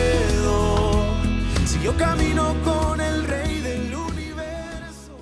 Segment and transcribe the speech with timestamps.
[1.83, 5.17] Yo camino con el rey del universo.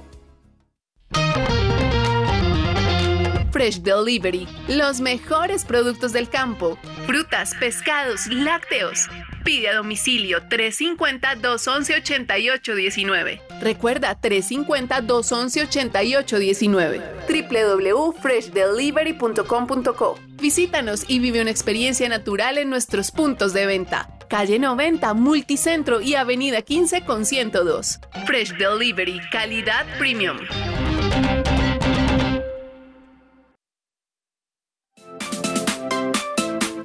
[3.53, 9.07] Fresh Delivery, los mejores productos del campo, frutas, pescados, lácteos.
[9.45, 13.39] Pide a domicilio 350-211-8819.
[13.61, 17.02] Recuerda 350-211-8819.
[17.25, 20.19] www.freshdelivery.com.co.
[20.41, 24.18] Visítanos y vive una experiencia natural en nuestros puntos de venta.
[24.30, 27.99] Calle 90, Multicentro y Avenida 15 con 102.
[28.27, 30.38] Fresh Delivery, calidad premium.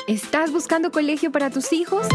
[0.09, 2.07] ¿Estás buscando colegio para tus hijos?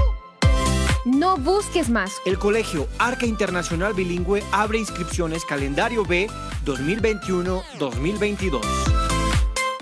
[1.06, 2.12] No busques más.
[2.26, 6.28] El Colegio Arca Internacional Bilingüe abre inscripciones calendario B
[6.66, 8.89] 2021-2022.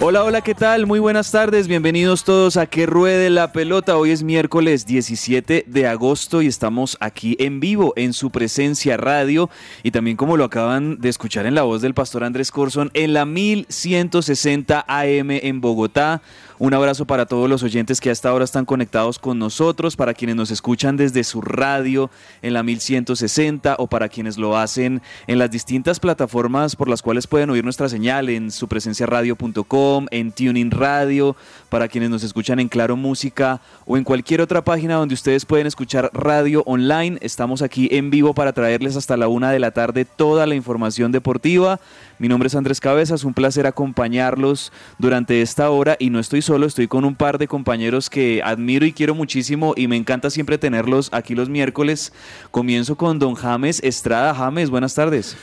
[0.00, 0.86] Hola, hola, ¿qué tal?
[0.86, 3.96] Muy buenas tardes, bienvenidos todos a Que Ruede la Pelota.
[3.96, 9.50] Hoy es miércoles 17 de agosto y estamos aquí en vivo en su presencia radio
[9.82, 13.12] y también como lo acaban de escuchar en la voz del pastor Andrés Corson en
[13.12, 16.22] la 1160 AM en Bogotá.
[16.60, 20.34] Un abrazo para todos los oyentes que hasta ahora están conectados con nosotros, para quienes
[20.34, 22.10] nos escuchan desde su radio
[22.42, 27.28] en la 1160 o para quienes lo hacen en las distintas plataformas por las cuales
[27.28, 31.36] pueden oír nuestra señal en supresenciaradio.com, en Tuning Radio,
[31.68, 35.68] para quienes nos escuchan en Claro Música o en cualquier otra página donde ustedes pueden
[35.68, 37.18] escuchar radio online.
[37.20, 41.12] Estamos aquí en vivo para traerles hasta la una de la tarde toda la información
[41.12, 41.78] deportiva.
[42.20, 46.66] Mi nombre es Andrés Cabezas, un placer acompañarlos durante esta hora y no estoy solo,
[46.66, 50.58] estoy con un par de compañeros que admiro y quiero muchísimo y me encanta siempre
[50.58, 52.12] tenerlos aquí los miércoles.
[52.50, 54.34] Comienzo con don James Estrada.
[54.34, 55.36] James, buenas tardes.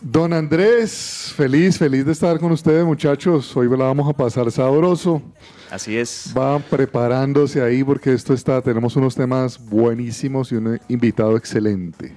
[0.00, 3.56] Don Andrés, feliz, feliz de estar con ustedes muchachos.
[3.56, 5.20] Hoy la vamos a pasar sabroso.
[5.68, 6.30] Así es.
[6.32, 12.14] Van preparándose ahí porque esto está, tenemos unos temas buenísimos y un invitado excelente.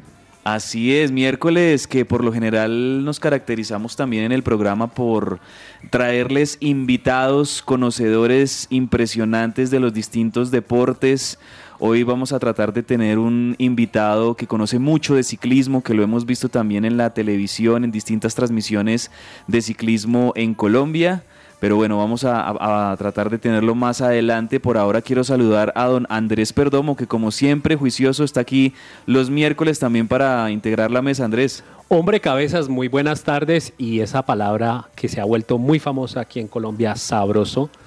[0.49, 5.41] Así es, miércoles que por lo general nos caracterizamos también en el programa por
[5.89, 11.37] traerles invitados, conocedores impresionantes de los distintos deportes.
[11.79, 16.01] Hoy vamos a tratar de tener un invitado que conoce mucho de ciclismo, que lo
[16.01, 19.11] hemos visto también en la televisión, en distintas transmisiones
[19.47, 21.25] de ciclismo en Colombia.
[21.59, 24.59] Pero bueno, vamos a, tratar de tenerlo más adelante.
[24.59, 28.73] Por ahora quiero saludar a don Andrés Perdomo, que como siempre, juicioso, está aquí
[29.07, 31.25] los miércoles también para integrar la mesa.
[31.25, 31.63] Andrés.
[31.89, 33.73] Hombre Cabezas, muy buenas tardes.
[33.77, 37.69] Y esa palabra que se ha vuelto muy famosa aquí en Colombia, sabroso.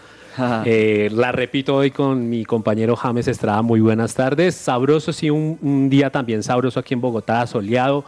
[0.64, 3.60] Eh, la repito hoy con mi compañero James Estrada.
[3.62, 4.54] Muy buenas tardes.
[4.54, 8.04] Sabroso, sí, un, día también sabroso aquí en Bogotá, soleado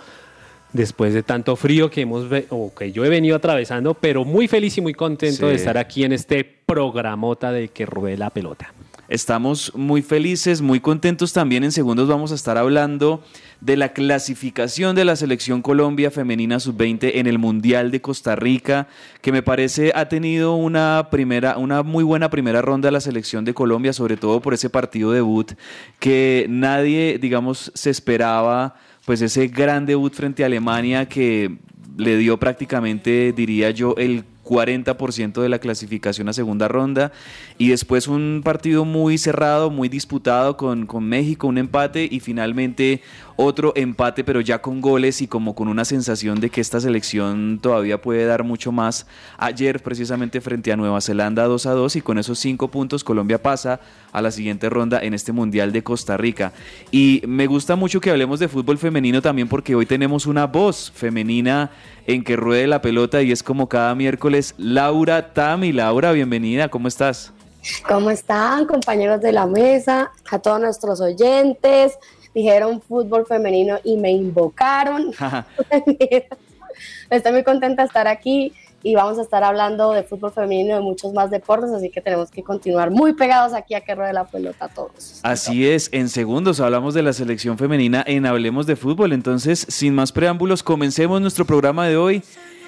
[0.73, 4.77] después de tanto frío que hemos o que yo he venido atravesando, pero muy feliz
[4.79, 8.73] y muy contento de estar aquí en este programota de que ruede la pelota.
[9.13, 11.65] Estamos muy felices, muy contentos también.
[11.65, 13.23] En segundos vamos a estar hablando
[13.61, 18.89] de la clasificación de la selección Colombia femenina sub-20 en el Mundial de Costa Rica,
[19.21, 23.53] que me parece ha tenido una primera, una muy buena primera ronda la selección de
[23.53, 25.53] Colombia, sobre todo por ese partido debut
[25.99, 31.59] que nadie, digamos, se esperaba, pues ese gran debut frente a Alemania que
[31.97, 37.13] le dio prácticamente, diría yo, el 40% de la clasificación a segunda ronda
[37.59, 43.03] y después un partido muy cerrado, muy disputado con, con México, un empate y finalmente
[43.37, 47.59] otro empate, pero ya con goles y como con una sensación de que esta selección
[47.61, 49.07] todavía puede dar mucho más.
[49.39, 53.43] Ayer, precisamente frente a Nueva Zelanda 2 a 2, y con esos cinco puntos, Colombia
[53.43, 53.81] pasa
[54.13, 56.53] a la siguiente ronda en este Mundial de Costa Rica.
[56.91, 60.93] Y me gusta mucho que hablemos de fútbol femenino también porque hoy tenemos una voz
[60.95, 61.71] femenina
[62.07, 65.73] en que ruede la pelota y es como cada miércoles Laura Tami.
[65.73, 67.33] Laura, bienvenida, ¿cómo estás?
[67.87, 70.11] ¿Cómo están compañeros de la mesa?
[70.31, 71.99] A todos nuestros oyentes
[72.35, 75.13] dijeron fútbol femenino y me invocaron.
[77.11, 78.53] Estoy muy contenta de estar aquí
[78.83, 82.01] y vamos a estar hablando de fútbol femenino y de muchos más deportes, así que
[82.01, 85.21] tenemos que continuar muy pegados aquí a que ruede la pelota todos.
[85.23, 89.95] Así es, en segundos hablamos de la selección femenina en Hablemos de Fútbol, entonces sin
[89.95, 92.23] más preámbulos, comencemos nuestro programa de hoy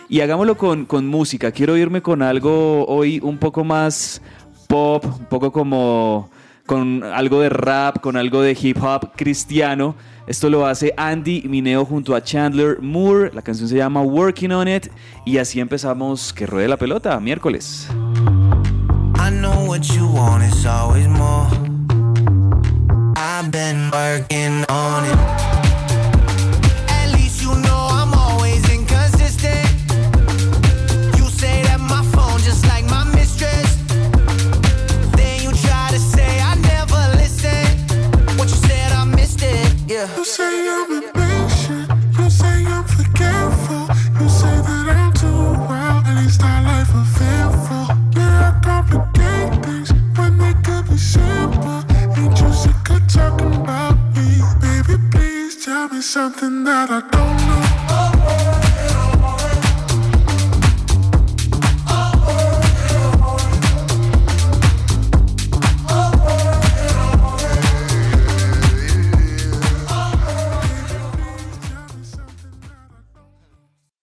[0.09, 1.51] y hagámoslo con, con música.
[1.53, 4.21] Quiero irme con algo hoy un poco más
[4.69, 6.31] pop, un poco como
[6.67, 9.95] con algo de rap, con algo de hip hop cristiano.
[10.27, 13.31] Esto lo hace Andy Mineo junto a Chandler Moore.
[13.35, 14.89] La canción se llama Working on It.
[15.27, 17.89] Y así empezamos que ruede la pelota, miércoles.
[19.17, 21.49] I know what you want, it's always more.
[23.17, 25.54] I've been working on it.
[56.05, 57.65] Something that I don't know.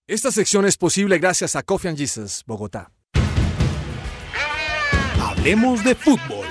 [0.08, 2.92] Esta sección es posible gracias a Coffee and Jesus, Bogotá.
[5.18, 6.51] Hablemos de fútbol.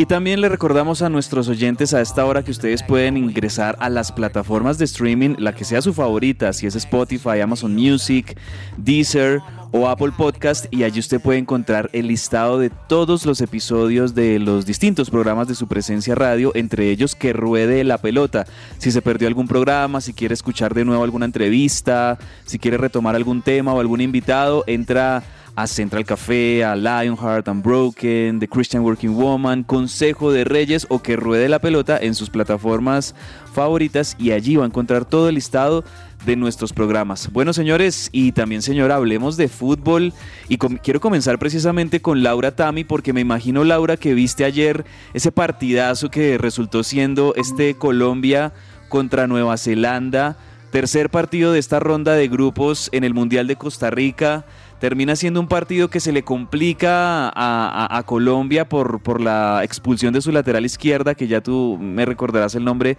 [0.00, 3.90] Y también le recordamos a nuestros oyentes a esta hora que ustedes pueden ingresar a
[3.90, 8.34] las plataformas de streaming, la que sea su favorita, si es Spotify, Amazon Music,
[8.78, 9.42] Deezer
[9.72, 14.38] o Apple Podcast y allí usted puede encontrar el listado de todos los episodios de
[14.38, 18.46] los distintos programas de su presencia radio, entre ellos que ruede la pelota.
[18.78, 23.16] Si se perdió algún programa, si quiere escuchar de nuevo alguna entrevista, si quiere retomar
[23.16, 25.22] algún tema o algún invitado, entra
[25.54, 31.16] a Central Café, a Lionheart, Unbroken, The Christian Working Woman, Consejo de Reyes o que
[31.16, 33.14] ruede la pelota en sus plataformas
[33.52, 35.84] favoritas y allí va a encontrar todo el listado
[36.24, 37.32] de nuestros programas.
[37.32, 40.12] Bueno, señores, y también, señora, hablemos de fútbol.
[40.48, 44.84] Y quiero comenzar precisamente con Laura Tami, porque me imagino, Laura, que viste ayer
[45.14, 48.52] ese partidazo que resultó siendo este Colombia
[48.88, 50.36] contra Nueva Zelanda.
[50.70, 54.44] Tercer partido de esta ronda de grupos en el Mundial de Costa Rica
[54.80, 60.22] termina siendo un partido que se le complica a, Colombia por, por, la expulsión de
[60.22, 62.96] su lateral izquierda, que ya tú me recordarás el nombre,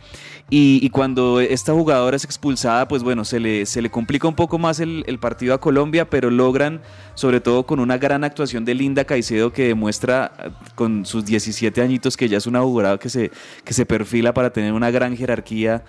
[0.49, 4.59] y, cuando esta jugadora es expulsada, pues bueno, se le, se le complica un poco
[4.59, 6.81] más el, partido a Colombia, pero logran,
[7.15, 10.31] sobre todo con una gran actuación de Linda Caicedo, que demuestra
[10.75, 13.31] con sus 17 añitos que ya es una jugadora que se,
[13.65, 15.83] que se perfila para tener una gran jerarquía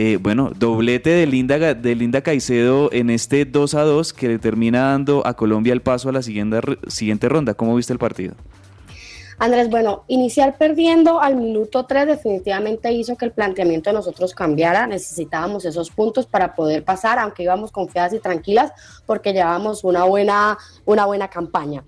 [0.00, 4.38] eh, bueno, doblete de Linda, de Linda Caicedo en este 2 a 2 que le
[4.38, 7.54] termina dando a Colombia el paso a la siguiente, siguiente ronda.
[7.54, 8.36] ¿Cómo viste el partido?
[9.40, 14.86] Andrés, bueno, iniciar perdiendo al minuto 3 definitivamente hizo que el planteamiento de nosotros cambiara.
[14.86, 18.70] Necesitábamos esos puntos para poder pasar, aunque íbamos confiadas y tranquilas
[19.04, 21.82] porque llevábamos una buena, una buena campaña.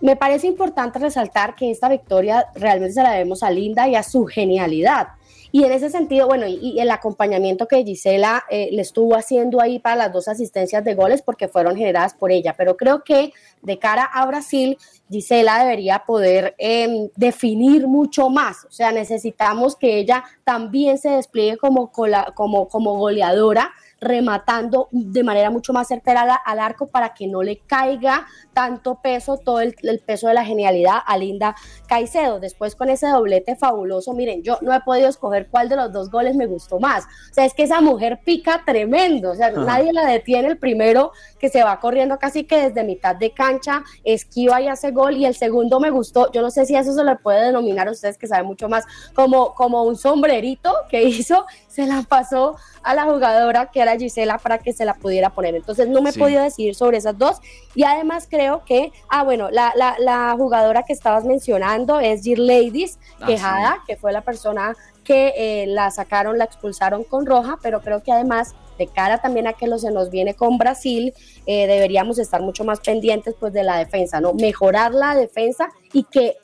[0.00, 4.04] Me parece importante resaltar que esta victoria realmente se la debemos a Linda y a
[4.04, 5.15] su genialidad
[5.56, 9.78] Y en ese sentido, bueno, y, el acompañamiento que Gisela eh, le estuvo haciendo ahí
[9.78, 12.54] para las dos asistencias de goles, porque fueron generadas por ella.
[12.58, 13.32] Pero creo que
[13.62, 14.76] de cara a Brasil,
[15.10, 18.66] Gisela debería poder em, definir mucho más.
[18.66, 25.50] O sea, necesitamos que ella también se despliegue como, como, como goleadora rematando de manera
[25.50, 29.74] mucho más certera al arco para que no le caiga tanto peso, todo el,
[30.04, 31.56] peso de la genialidad a Linda
[31.88, 32.40] Caicedo.
[32.40, 36.10] Después con ese doblete fabuloso, miren, yo no he podido escoger cuál de los dos
[36.10, 37.04] goles me gustó más.
[37.04, 40.48] O sea, es que esa mujer pica tremendo, o sea, nadie la detiene.
[40.48, 44.90] El primero que se va corriendo casi que desde mitad de cancha, esquiva y hace
[44.90, 47.88] gol, y el segundo me gustó, yo no sé si eso se le puede denominar
[47.88, 48.84] a ustedes que saben mucho más,
[49.14, 51.46] como, como un sombrerito que hizo,
[51.76, 55.54] se la pasó a la jugadora que era Gisela para que se la pudiera poner.
[55.54, 57.36] Entonces no me he podido decidir sobre esas dos.
[57.74, 62.38] Y además creo que, ah, bueno, la, la, la jugadora que estabas mencionando es Gir
[62.38, 67.58] Ladies, ah, quejada, que fue la persona que eh, la sacaron, la expulsaron con roja,
[67.62, 71.12] pero creo que además de cara también a que lo se nos viene con Brasil,
[71.44, 74.32] eh, deberíamos estar mucho más pendientes pues de la defensa, ¿no?
[74.32, 76.36] Mejorar la defensa y que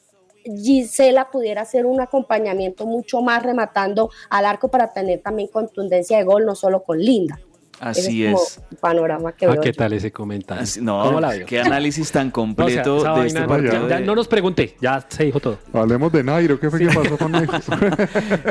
[0.44, 6.24] Gisela pudiera hacer un acompañamiento mucho más rematando al arco para tener también contundencia de
[6.24, 7.38] gol, no solo con Linda.
[7.82, 8.60] Así es.
[8.80, 10.64] panorama que ah, ¿Qué tal ese comentario?
[10.82, 14.00] no, qué análisis tan completo de este partido.
[14.00, 15.58] no nos pregunte, ya se dijo todo.
[15.72, 17.52] Hablemos de Nairo, ¿qué fue que pasó con Nairo?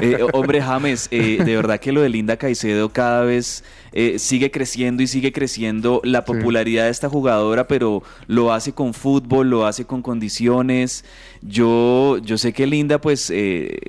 [0.01, 4.51] Eh, hombre, James, eh, de verdad que lo de Linda Caicedo cada vez eh, sigue
[4.51, 9.65] creciendo y sigue creciendo la popularidad de esta jugadora, pero lo hace con fútbol, lo
[9.65, 11.05] hace con condiciones.
[11.41, 13.31] Yo, yo sé que Linda pues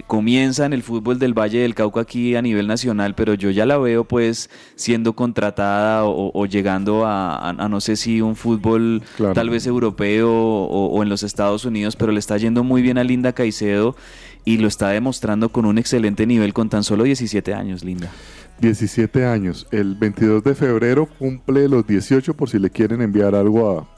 [0.07, 3.67] comienza en el fútbol del Valle del Cauca aquí a nivel nacional, pero yo ya
[3.67, 9.03] la veo pues siendo con contratada o, llegando a, no sé si un fútbol
[9.35, 13.05] tal vez europeo o, en los Estados Unidos, pero le está yendo muy bien a
[13.05, 13.97] Linda Caicedo
[14.45, 18.11] y lo está demostrando con un excelente nivel con tan solo 17 años, Linda.
[18.61, 19.67] 17 años.
[19.71, 23.89] El 22 de febrero cumple los 18 por si le quieren enviar algo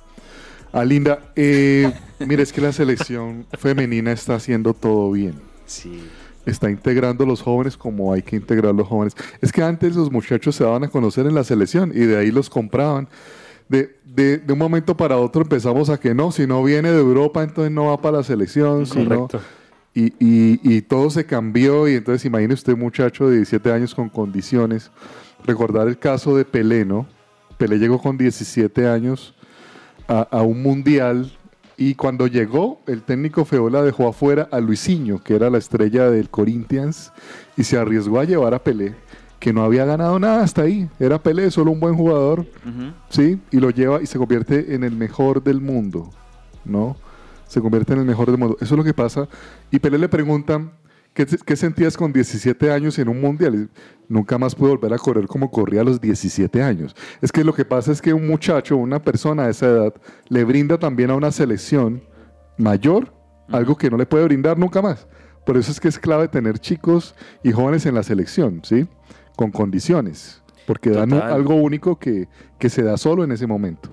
[0.73, 1.19] a, a Linda.
[1.35, 5.35] Eh, mire, es que la selección femenina está haciendo todo bien.
[5.67, 6.01] Sí
[6.47, 9.17] está integrando a los jóvenes como hay que integrar a los jóvenes.
[9.41, 12.31] Es que antes los muchachos se daban a conocer en la selección y de ahí
[12.31, 13.09] los compraban.
[13.69, 17.01] De, de, de un momento para otro empezamos a que no, si no viene de
[17.01, 18.85] Europa, entonces no va para la selección.
[18.87, 19.41] Correcto.
[19.95, 24.09] y, y, y, todo se cambió y entonces imagine usted muchacho de 17 años con
[24.09, 24.91] condiciones.
[25.47, 27.07] Recordar el caso de Pelé, ¿no?
[27.59, 29.35] Pelé llegó con 17 años
[30.09, 31.33] a, a un mundial
[31.77, 36.31] y cuando llegó, el técnico Feola dejó afuera a Luisinho, que era la estrella del
[36.31, 37.13] Corinthians,
[37.57, 38.95] y se arriesgó a llevar a Pelé,
[39.41, 40.89] que no había ganado nada hasta ahí.
[41.01, 42.47] Era Pelé, solo un buen jugador,
[43.11, 43.41] ¿sí?
[43.51, 46.11] Y lo lleva y se convierte en el mejor del mundo,
[46.65, 46.97] ¿no?
[47.47, 48.57] Se convierte en el mejor del mundo.
[48.61, 49.29] Eso es lo que pasa.
[49.71, 50.73] Y Pelé le preguntan,
[51.15, 53.71] ¿Qué, sentías con 17 años en un mundial?
[54.09, 56.97] Nunca más pude volver a correr como corría a los 17 años.
[57.23, 59.95] Es que lo que pasa es que un muchacho, una persona de esa edad,
[60.29, 62.03] le brinda también a una selección
[62.59, 63.15] mayor
[63.49, 65.07] algo que no le puede brindar nunca más.
[65.47, 68.89] Por eso es que es clave tener chicos y jóvenes en la selección, ¿sí?
[69.37, 72.29] Con condiciones, porque dan algo único que,
[72.59, 73.91] que se da solo en ese momento.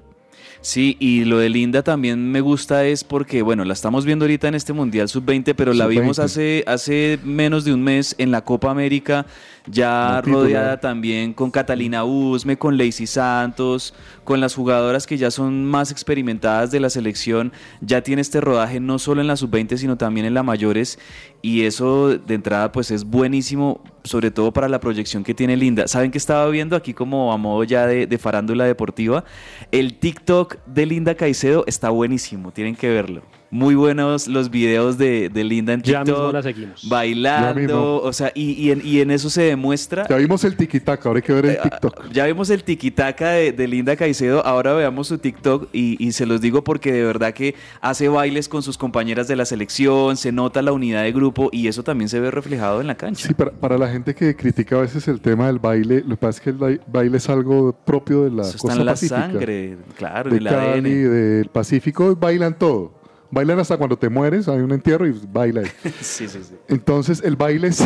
[0.62, 4.48] Sí, y lo de Linda también me gusta es porque, bueno, la estamos viendo ahorita
[4.48, 8.42] en este Mundial Sub-20, pero la vimos hace, hace menos de un mes en la
[8.44, 9.26] Copa América
[9.68, 15.66] ya rodeada también con Catalina Usme, con Lacey Santos, con las jugadoras que ya son
[15.66, 17.52] más experimentadas de la selección,
[17.82, 20.98] ya tiene este rodaje no solo en la sub-20 sino también en la mayores
[21.42, 25.88] y eso de entrada pues es buenísimo, sobre todo para la proyección que tiene Linda.
[25.88, 29.24] ¿Saben que estaba viendo aquí como a modo ya de, de farándula deportiva?
[29.72, 35.30] El TikTok de Linda Caicedo está buenísimo, tienen que verlo muy buenos los videos de,
[35.30, 36.06] de Linda en TikTok.
[36.06, 36.90] Ya mismo la seguimos.
[36.90, 40.08] Bailando, o sea, y, y, en, y, en, eso se demuestra.
[40.10, 42.12] Ya vimos el tiquitaca, ahora hay que ver el eh, TikTok.
[42.12, 46.26] Ya vimos el tiquitaca de, de, Linda Caicedo, ahora veamos su TikTok y, y, se
[46.26, 50.32] los digo porque de verdad que hace bailes con sus compañeras de la selección, se
[50.32, 53.28] nota la unidad de grupo y eso también se ve reflejado en la cancha.
[53.28, 56.22] Sí, para, para la gente que critica a veces el tema del baile, lo que
[56.22, 59.78] pasa es que el baile es algo propio de la eso está en la sangre,
[59.98, 60.84] claro, de del ADN.
[60.84, 63.01] del Pacífico, bailan todo.
[63.32, 65.64] Bailan hasta cuando te mueres, hay un entierro y baila.
[66.02, 66.56] sí, sí, sí.
[66.68, 67.82] Entonces, el baile es,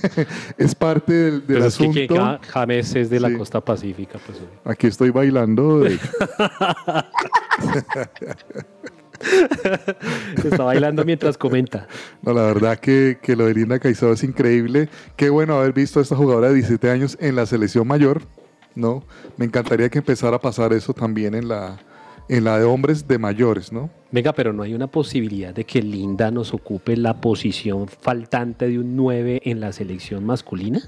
[0.58, 1.98] es parte del, del asunto.
[1.98, 4.18] Es que James es de la costa pacífica.
[4.24, 5.86] Pues, Aquí estoy bailando.
[10.44, 11.86] Está bailando mientras comenta.
[12.20, 14.90] No, la verdad que, que lo de Linda Caicedo es increíble.
[15.16, 18.22] Qué bueno haber visto a esta jugadora de 17 años en la selección mayor.
[18.74, 19.04] ¿no?
[19.36, 21.78] Me encantaría que empezara a pasar eso también en la,
[22.28, 23.90] en la de hombres de mayores, ¿no?
[24.10, 28.78] Venga, pero no hay una posibilidad de que Linda nos ocupe la posición faltante de
[28.78, 30.80] un 9 en la selección masculina.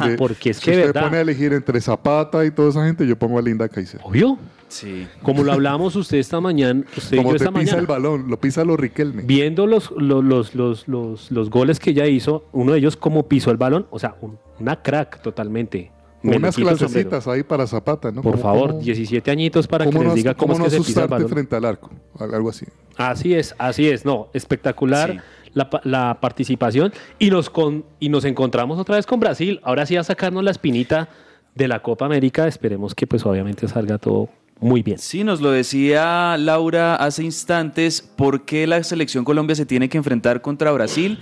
[0.00, 2.84] Mire, Porque es si que, usted verdad, pone a elegir entre Zapata y toda esa
[2.84, 4.02] gente, yo pongo a Linda Caicedo.
[4.04, 4.38] obvio.
[4.66, 5.06] Sí.
[5.22, 7.78] Como lo hablamos usted esta mañana, usted y Como yo te esta pisa mañana.
[7.78, 9.22] el balón, lo pisa los Riquelme.
[9.22, 13.28] Viendo los, los, los, los, los, los goles que ella hizo, uno de ellos como
[13.28, 15.92] pisó el balón, o sea, un- una crack totalmente.
[16.24, 18.22] Me Unas clasecitas ahí para Zapata, ¿no?
[18.22, 20.72] Por ¿Cómo- favor, cómo- 17 añitos para que cómo les no- diga cómo, cómo es
[20.72, 21.28] que se pisa el balón.
[21.28, 22.66] frente al arco, al- algo así.
[22.96, 25.18] Así es, así es, no, espectacular Sí.
[25.52, 29.84] la, pa- la participación y nos, con, y nos encontramos otra vez con Brasil, ahora
[29.84, 31.08] sí a sacarnos la espinita
[31.54, 34.28] de la Copa América, esperemos que pues obviamente salga todo
[34.60, 34.98] muy bien.
[34.98, 39.98] Sí, nos lo decía Laura hace instantes, ¿por qué la selección Colombia se tiene que
[39.98, 41.18] enfrentar contra Brasil?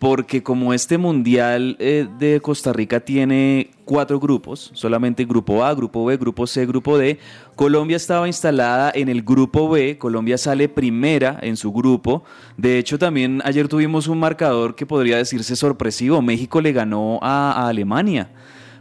[0.00, 6.06] Porque como este Mundial eh, de Costa Rica tiene cuatro grupos, solamente grupo A, grupo
[6.06, 7.18] B, grupo C, grupo D,
[7.54, 12.24] Colombia estaba instalada en el grupo B, Colombia sale primera en su grupo,
[12.56, 17.52] de hecho también ayer tuvimos un marcador que podría decirse sorpresivo, México le ganó a,
[17.52, 18.30] a Alemania.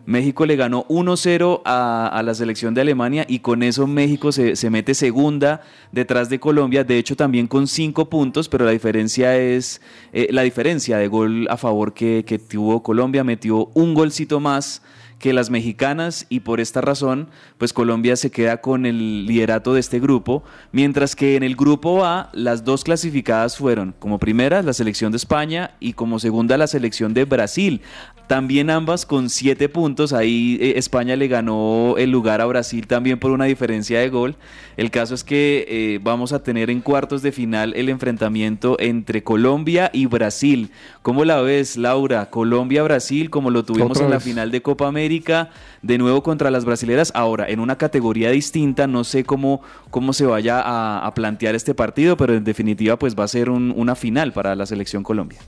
[0.06, 4.70] México le ganó 1-0 a, la selección de Alemania y con eso México se, se
[4.70, 9.82] mete segunda detrás de Colombia, de hecho también con cinco puntos, pero la diferencia es
[10.14, 14.82] eh, la diferencia de gol a favor que, que tuvo Colombia, metió un golcito más
[15.20, 17.28] que las mexicanas y por esta razón
[17.58, 22.06] pues Colombia se queda con el liderato de este grupo, mientras que en el grupo
[22.06, 26.68] A las dos clasificadas fueron como primera la selección de España y como segunda la
[26.68, 27.82] selección de Brasil.
[28.30, 33.18] También ambas con siete puntos, ahí eh, España le ganó el lugar a Brasil también
[33.18, 34.36] por una diferencia de gol.
[34.78, 39.24] El caso es que eh, vamos a tener en cuartos de final el enfrentamiento entre
[39.24, 40.70] Colombia y Brasil.
[41.02, 42.30] ¿Cómo la ves, Laura?
[42.30, 45.50] Colombia-Brasil, como lo tuvimos Otra en la final de Copa América,
[45.82, 50.28] de nuevo contra las brasileras, ahora en una categoría distinta, no sé cómo, cómo se
[50.28, 53.96] vaya a, a plantear este partido, pero en definitiva pues va a ser un- una
[53.96, 55.40] final para la selección Colombia.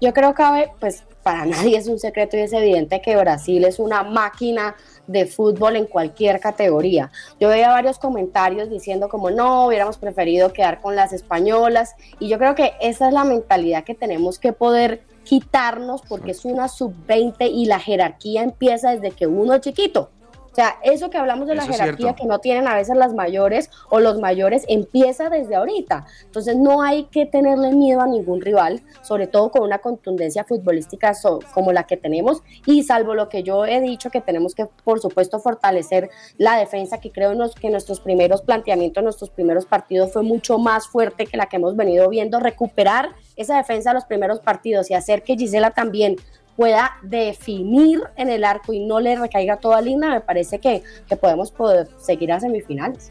[0.00, 3.78] Yo creo que, pues, para nadie es un secreto y es evidente que Brasil es
[3.78, 7.10] una máquina de fútbol en cualquier categoría.
[7.40, 12.38] Yo veía varios comentarios diciendo como no, hubiéramos preferido quedar con las españolas y yo
[12.38, 17.50] creo que esa es la mentalidad que tenemos que poder quitarnos porque es una sub-20
[17.52, 20.10] y la jerarquía empieza desde que uno es chiquito.
[20.50, 23.14] O sea, eso que hablamos de la Eso jerarquía que no tienen a veces las
[23.14, 26.06] mayores o los mayores empieza desde ahorita.
[26.24, 31.12] Entonces no hay que tenerle miedo a ningún rival, sobre todo con una contundencia futbolística
[31.54, 35.00] como la que tenemos y salvo lo que yo he dicho que tenemos que por
[35.00, 40.58] supuesto fortalecer la defensa que creo que nuestros primeros planteamientos, nuestros primeros partidos fue mucho
[40.58, 44.90] más fuerte que la que hemos venido viendo, recuperar esa defensa de los primeros partidos
[44.90, 46.16] y hacer que Gisela también
[46.60, 51.16] pueda definir en el arco y no le recaiga toda Lina, me parece que, que
[51.16, 53.08] podemos poder seguir a semifinales.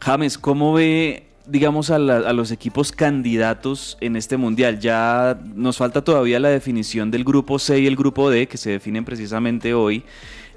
[0.00, 4.80] James, ¿cómo ve, digamos, a, la- a los equipos candidatos en este mundial?
[4.80, 8.70] Ya nos falta todavía la definición del grupo C y el grupo D, que se
[8.70, 10.02] definen precisamente hoy.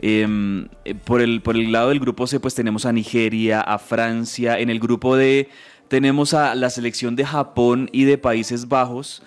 [0.01, 3.77] Em, eh, por, el, por el lado del grupo C, pues tenemos a Nigeria, a
[3.79, 4.57] Francia.
[4.59, 5.49] En el grupo D
[5.89, 9.23] tenemos a la selección de Japón y de Países Bajos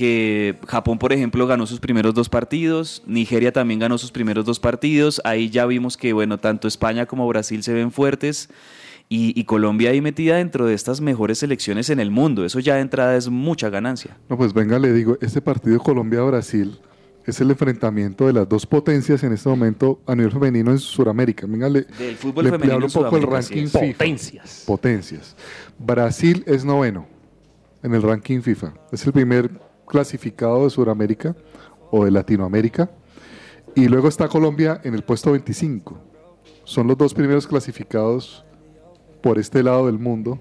[0.00, 4.58] que Japón, por ejemplo, ganó sus primeros dos partidos, Nigeria también ganó sus primeros dos
[4.58, 8.48] partidos, ahí ya vimos que, bueno, tanto España como Brasil se ven fuertes
[9.10, 12.76] y, y Colombia ahí metida dentro de estas mejores selecciones en el mundo, eso ya
[12.76, 14.16] de entrada es mucha ganancia.
[14.30, 16.78] No, pues venga, le digo, este partido Colombia-Brasil
[17.26, 21.46] es el enfrentamiento de las dos potencias en este momento a nivel femenino en Sudamérica.
[21.46, 23.66] Venga, le, Del fútbol le- le femenino hablo un poco así ranking.
[23.68, 23.80] FIFA.
[23.98, 24.64] Potencias.
[24.66, 25.36] Potencias.
[25.78, 27.06] Brasil es noveno
[27.82, 28.72] en el ranking FIFA.
[28.90, 29.50] Es el primer
[29.90, 31.34] clasificado de Sudamérica
[31.90, 32.90] o de Latinoamérica.
[33.74, 35.98] Y luego está Colombia en el puesto 25.
[36.64, 38.44] Son los dos primeros clasificados
[39.22, 40.38] por este lado del mundo.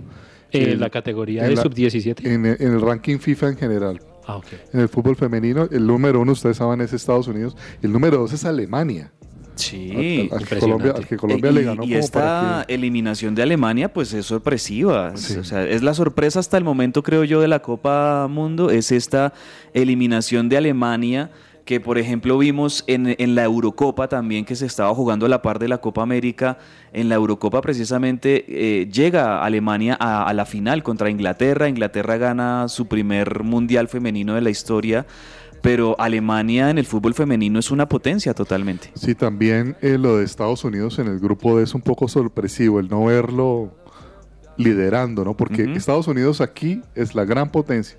[0.52, 2.26] En En- la categoría en de la- sub-17.
[2.28, 4.00] En, el- en el ranking FIFA en general.
[4.28, 4.40] Ah.
[4.74, 7.58] En el fútbol femenino, el número uno, ustedes saben, es Estados Unidos.
[7.82, 9.12] El número dos es Alemania.
[9.60, 13.36] Sí, Al- al que Colombia- al que Colombia le ganó Y como esta para eliminación
[13.36, 15.12] de Alemania, pues es sorpresiva.
[15.14, 18.70] Es- O sea, es la sorpresa hasta el momento, creo yo, de la Copa Mundo.
[18.72, 19.34] Es esta
[19.74, 21.30] eliminación de Alemania
[21.66, 25.44] que por ejemplo vimos en, en la Eurocopa también que se estaba jugando a la
[25.44, 26.58] par de la Copa América,
[26.94, 32.68] en la Eurocopa precisamente eh, llega Alemania a, a la final contra Inglaterra, Inglaterra gana
[32.70, 35.06] su primer mundial femenino de la historia,
[35.62, 38.92] pero Alemania en el fútbol femenino es una potencia totalmente.
[38.96, 42.80] Sí, también eh, lo de Estados Unidos en el grupo D es un poco sorpresivo,
[42.80, 43.74] el no verlo
[44.58, 45.36] liderando, ¿no?
[45.38, 45.72] Porque Ujú.
[45.74, 47.98] Estados Unidos aquí es la gran potencia.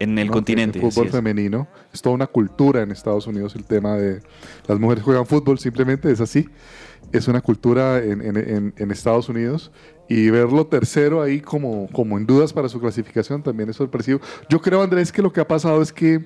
[0.00, 0.32] En el ¿no?
[0.32, 1.12] continente, El fútbol es.
[1.12, 1.68] femenino.
[1.92, 4.22] Es toda una cultura en Estados Unidos el tema de
[4.66, 6.48] las mujeres juegan fútbol, simplemente es así.
[7.12, 9.70] Es una cultura en, en- en- en Estados Unidos
[10.08, 14.20] y verlo tercero ahí como, como en dudas para su clasificación también es sorpresivo.
[14.48, 16.24] Yo creo, Andrés, que lo que ha pasado es que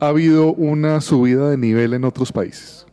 [0.00, 2.86] ha habido una subida de nivel en otros países.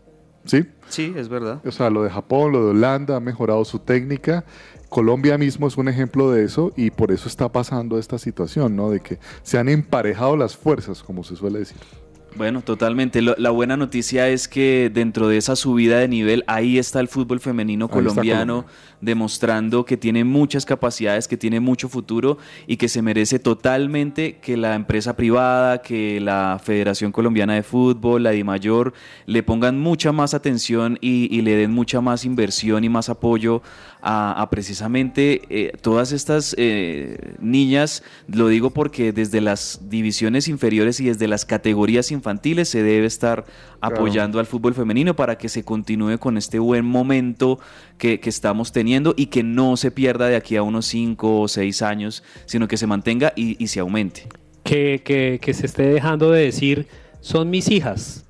[0.46, 0.66] ¿Sí?
[0.90, 1.62] Sí, es verdad.
[1.66, 4.46] O sea, lo de Japón, lo de Holanda ha mejorado su técnica.
[4.90, 8.92] Colombia mismo es un ejemplo de eso y por eso está pasando esta situación, ¿no?
[8.92, 11.80] De que se han emparejado las fuerzas, como se suele decir.
[12.36, 13.22] Bueno, totalmente.
[13.22, 17.08] Lo- la buena noticia es que dentro de esa subida de nivel, ahí está el
[17.08, 18.66] fútbol femenino colombiano
[19.02, 24.56] demostrando que tiene muchas capacidades, que tiene mucho futuro y que se merece totalmente que
[24.56, 28.94] la empresa privada, que la Federación Colombiana de Fútbol, la DIMAYOR,
[29.26, 33.62] le pongan mucha más atención y, y le den mucha más inversión y más apoyo
[34.06, 38.04] a, a precisamente eh, todas estas eh, niñas.
[38.28, 43.46] Lo digo porque desde las divisiones inferiores y desde las categorías infantiles se debe estar
[43.84, 43.98] Claro.
[43.98, 47.60] apoyando al fútbol femenino para que se continúe con este buen momento
[47.98, 51.48] que, que estamos teniendo y que no se pierda de aquí a unos 5 o
[51.50, 54.30] 6 años, sino que se mantenga y, y se aumente.
[54.64, 56.88] Que, que, que se esté dejando de decir,
[57.20, 58.24] son mis hijas,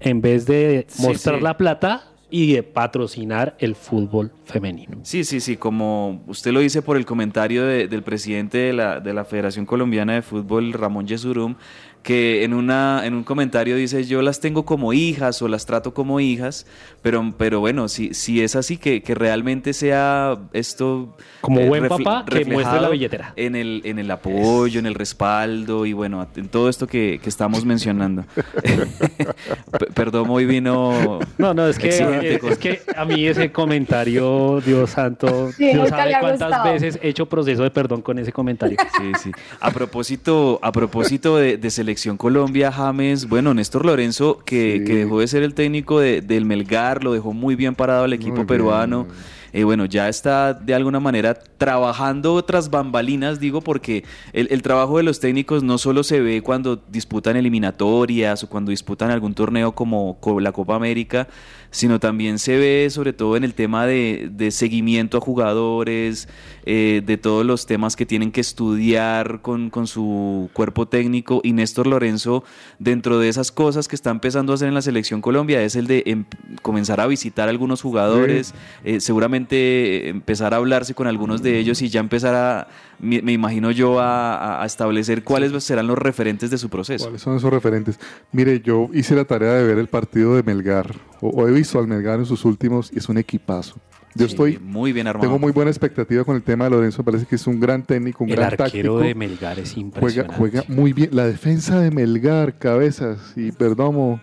[0.00, 1.42] en vez de Sí, mostrar sí.
[1.42, 4.98] la plata y de patrocinar el fútbol femenino.
[5.02, 9.00] Sí, sí, sí, como usted lo dice por el comentario de- del presidente de la,
[9.00, 11.54] de la Federación Colombiana de Fútbol, Ramón Yesurum,
[12.02, 15.92] que en, una, en un comentario dice yo las tengo como hijas o las trato
[15.92, 16.66] como hijas,
[17.02, 21.16] pero, pero bueno, si, si es así, que, que realmente sea esto...
[21.40, 23.32] Como buen refle- papá, que muestre la billetera.
[23.36, 27.28] En el, en el apoyo, en el respaldo y bueno, en todo esto que, que
[27.28, 28.24] estamos mencionando.
[29.94, 31.18] Perdón, hoy vino...
[31.36, 35.88] No, no, es que, exigente es, que a mí ese comentario, Dios santo, Sí, Dios
[35.88, 36.72] sabe cuántas gustado.
[36.72, 38.76] veces he hecho proceso de perdón con ese comentario.
[38.98, 39.30] Sí, sí.
[39.60, 44.84] A propósito, a propósito de, de Selección Colombia, James, bueno, Néstor Lorenzo, que, Sí.
[44.84, 48.12] que dejó de ser el técnico de- del Melgar, lo dejó muy bien parado al
[48.12, 49.06] equipo Muy peruano.
[49.54, 54.98] Eh, bueno, ya está de alguna manera trabajando otras bambalinas, digo, porque el, el trabajo
[54.98, 59.72] de los técnicos no solo se ve cuando disputan eliminatorias o cuando disputan algún torneo
[59.72, 61.26] como co- la Copa América,
[61.70, 66.28] sino también se ve sobre todo en el tema de, de seguimiento a jugadores,
[66.64, 71.40] eh, de todos los temas que tienen que estudiar con, con su cuerpo técnico.
[71.42, 72.44] Y Néstor Lorenzo,
[72.78, 75.86] dentro de esas cosas que está empezando a hacer en la selección Colombia, es el
[75.86, 76.24] de em-
[76.62, 78.54] comenzar a visitar a algunos jugadores,
[78.84, 82.68] eh, seguramente empezar a hablarse con algunos de ellos y ya empezar a,
[83.00, 87.04] me, me imagino yo, a, establecer cuáles serán los referentes de su proceso.
[87.04, 87.98] ¿Cuáles son esos referentes?
[88.32, 91.78] Mire, yo hice la tarea de ver el partido de Melgar, o, o he visto
[91.78, 93.76] al Melgar en sus últimos, y es un equipazo.
[94.14, 95.26] Yo Sí, estoy, muy bien armado.
[95.28, 98.24] tengo muy buena expectativa con el tema de Lorenzo, parece que es un gran técnico,
[98.24, 98.98] un El gran arquero táctico.
[99.00, 100.36] de Melgar es Juega, impresionante.
[100.36, 101.10] juega muy bien.
[101.12, 104.20] La defensa de Melgar, cabezas y Perdomo.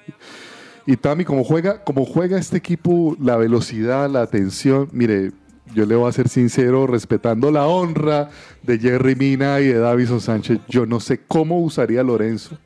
[0.88, 5.32] Y Tami, como juega, como juega este equipo, la velocidad, la atención, mire,
[5.74, 8.30] yo le voy a ser sincero, respetando la honra
[8.64, 12.58] de Jerry Mina y de Davison Sánchez, yo no sé cómo usaría Lorenzo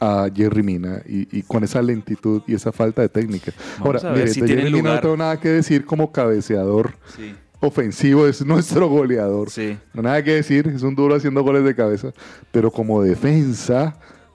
[0.00, 3.52] a Jerry Mina y, y con esa lentitud y esa falta de técnica.
[3.78, 6.94] Vamos Ahora, mire, si de tiene Jerry Mina no tengo nada que decir como cabeceador
[7.16, 7.34] Sí.
[7.60, 9.50] ofensivo, es nuestro goleador.
[9.50, 9.76] Sí.
[9.92, 12.12] No nada que decir, es un duro haciendo goles de cabeza.
[12.52, 13.94] Pero como defensa,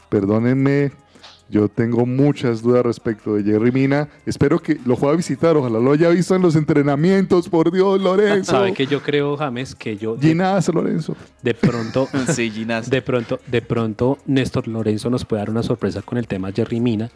[0.09, 0.91] perdónenme,
[1.49, 4.07] yo tengo muchas dudas respecto de Jerry Mina.
[4.25, 8.51] Espero que lo pueda visitar, ojalá lo haya visto en los entrenamientos, por Dios, Lorenzo.
[8.51, 11.15] ¿Sabe que yo creo, James, que yo de, Ginás, Lorenzo.
[11.43, 12.89] de pronto, Sí, Ginás.
[12.89, 16.79] de pronto, de pronto, Néstor Lorenzo nos puede dar una sorpresa con el tema Jerry
[16.79, 17.11] Mina.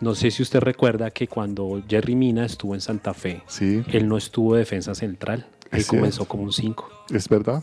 [0.00, 4.06] No sé si usted recuerda que cuando Jerry Mina estuvo en Santa Fe, Sí, él
[4.06, 5.46] no estuvo de defensa central.
[5.70, 6.28] Él Es comenzó cierto.
[6.28, 6.88] como un 5.
[7.14, 7.62] es verdad.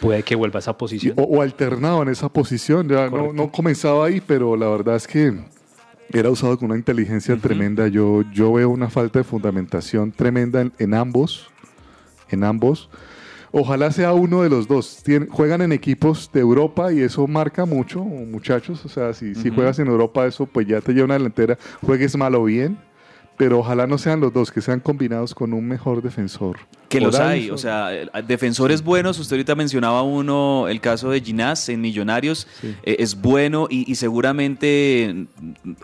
[0.00, 1.14] Puede que vuelva a esa posición.
[1.18, 2.88] o, o alternado en esa posición.
[2.88, 5.32] Ya no, no comenzaba ahí, pero la verdad es que
[6.12, 7.88] era usado con una inteligencia tremenda.
[7.88, 11.48] Yo, yo veo una falta de fundamentación tremenda en, en ambos.
[12.30, 12.90] En ambos.
[13.56, 15.02] Ojalá sea uno de los dos.
[15.04, 18.84] Tien- juegan en equipos de Europa y eso marca mucho, muchachos.
[18.84, 21.56] O sea, si, si juegas en Europa, eso pues ya te lleva una delantera.
[21.86, 22.76] Juegues mal o bien.
[23.36, 26.56] Pero ojalá no sean los dos, que sean combinados con un mejor defensor.
[26.88, 27.88] Que los hay, o sea,
[28.24, 32.76] defensores buenos, usted ahorita mencionaba uno, el caso de Ginás en Millonarios, Sí.
[32.84, 35.26] eh, es bueno y, y seguramente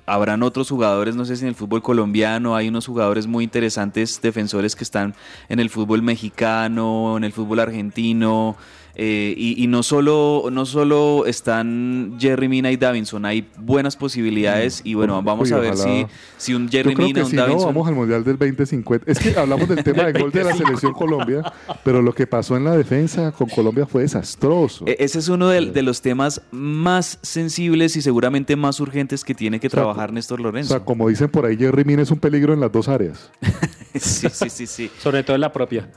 [0.06, 4.20] habrán otros jugadores, no sé si en el fútbol colombiano hay unos jugadores muy interesantes,
[4.22, 5.14] defensores que están
[5.48, 8.56] en el fútbol mexicano, en el fútbol argentino,
[8.96, 14.80] Eh, y, y no solo no solo están Jerry Mina y Davinson, hay buenas posibilidades
[14.84, 17.30] y bueno, vamos Uy, a ver si, si un Jerry Yo creo Mina, que un
[17.30, 17.66] si no, Davinson...
[17.68, 19.10] vamos al Mundial del 2050.
[19.10, 21.52] Es que hablamos del tema del gol de la selección Colombia,
[21.84, 24.84] pero lo que pasó en la defensa con Colombia fue desastroso.
[24.86, 29.34] E- Ese es uno de, de los temas más sensibles y seguramente más urgentes que
[29.34, 30.70] tiene que O sea, trabajar Néstor O Lorenzo.
[30.74, 33.30] sea, como dicen por ahí, Jerry Mina es un peligro en las dos áreas.
[33.94, 34.90] sí, sí, sí, sí.
[34.98, 35.88] Sobre todo en la propia.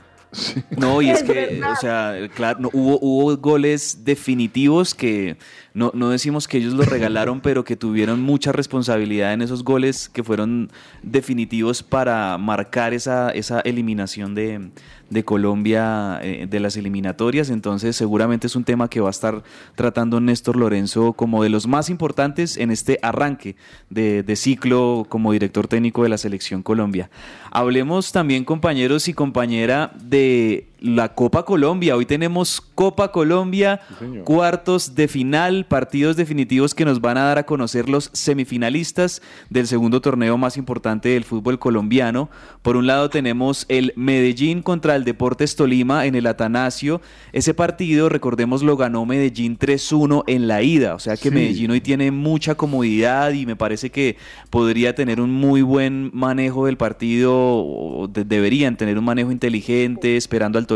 [0.76, 1.72] No, y es Es que, verdad.
[1.72, 5.36] o sea, claro, no, hubo, hubo goles definitivos que
[5.74, 10.08] no, no decimos que ellos los regalaron, pero que tuvieron mucha responsabilidad en esos goles
[10.08, 10.70] que fueron
[11.02, 14.70] definitivos para marcar esa, esa eliminación de,
[15.14, 17.48] de Colombia eh, de las eliminatorias.
[17.48, 19.42] Entonces, seguramente es un tema que va a estar
[19.74, 23.56] tratando Néstor Lorenzo como de los más importantes en este arranque
[23.88, 27.10] de, de ciclo como director técnico de la Selección Colombia.
[27.50, 31.96] Hablemos también, compañeros y compañera, de la Copa Colombia.
[31.96, 33.80] Hoy tenemos Copa Colombia,
[34.24, 39.66] cuartos de final, partidos definitivos que nos van a dar a conocer los semifinalistas del
[39.66, 42.28] segundo torneo más importante del fútbol colombiano.
[42.60, 47.00] Por un lado tenemos el Medellín contra el Deportes Tolima en el Atanasio.
[47.32, 50.94] Ese partido, recordemos, lo ganó Medellín 3-1 en la ida.
[50.94, 51.34] O sea que Sí.
[51.34, 54.18] Medellín hoy tiene mucha comodidad y me parece que
[54.50, 60.18] podría tener un muy buen manejo del partido, o de- deberían tener un manejo inteligente,
[60.18, 60.73] esperando al Tolima.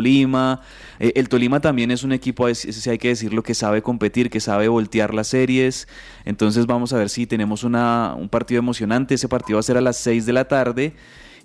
[1.01, 4.31] Eh, el Tolima también es un equipo, ese sí hay que decirlo, que sabe competir,
[4.31, 5.89] que sabe voltear las series.
[6.25, 9.15] Entonces vamos a ver si tenemos una, un partido emocionante.
[9.15, 10.95] Ese partido va a ser a las 6 de la tarde.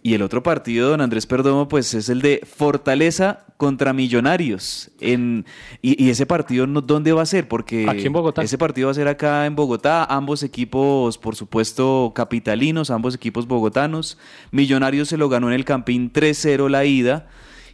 [0.05, 4.91] Y el otro partido, don Andrés Perdomo, pues es el de Fortaleza contra Millonarios.
[4.99, 5.45] En,
[5.81, 7.47] y, y ese partido, no- ¿dónde va a ser?
[7.47, 8.41] Porque Aquí en Bogotá.
[8.41, 10.03] ese partido va a ser acá en Bogotá.
[10.03, 14.17] Ambos equipos, por supuesto, capitalinos, ambos equipos bogotanos.
[14.51, 17.27] Millonarios se lo ganó en el Campín 3-0 la ida.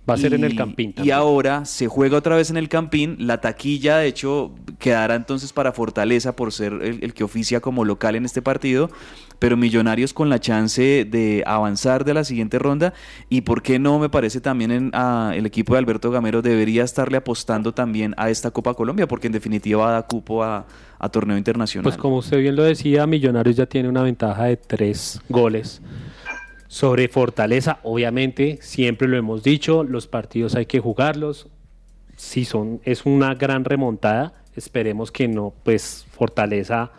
[0.09, 1.15] Va a ser en el Y- Campín Y también.
[1.15, 3.15] ahora se juega otra vez en el Campín.
[3.19, 7.85] La taquilla, de hecho, quedará entonces para Fortaleza por ser el, el que oficia como
[7.85, 8.89] local en este partido.
[9.39, 12.93] Pero Millonarios con la chance de avanzar de la siguiente ronda.
[13.29, 16.83] Y por qué no, me parece también en, ah, el equipo de Alberto Gamero debería
[16.83, 20.65] estarle apostando también a esta Copa Colombia, porque en definitiva da cupo a,
[20.99, 21.83] a torneo internacional.
[21.83, 25.81] Pues como usted bien lo decía, Millonarios ya tiene una ventaja de tres goles
[26.69, 27.79] sobre Fortaleza.
[27.83, 31.47] Obviamente, siempre lo hemos dicho, los partidos hay que jugarlos.
[32.15, 34.33] Si son, es una gran remontada.
[34.55, 36.91] Esperemos que no, pues Fortaleza,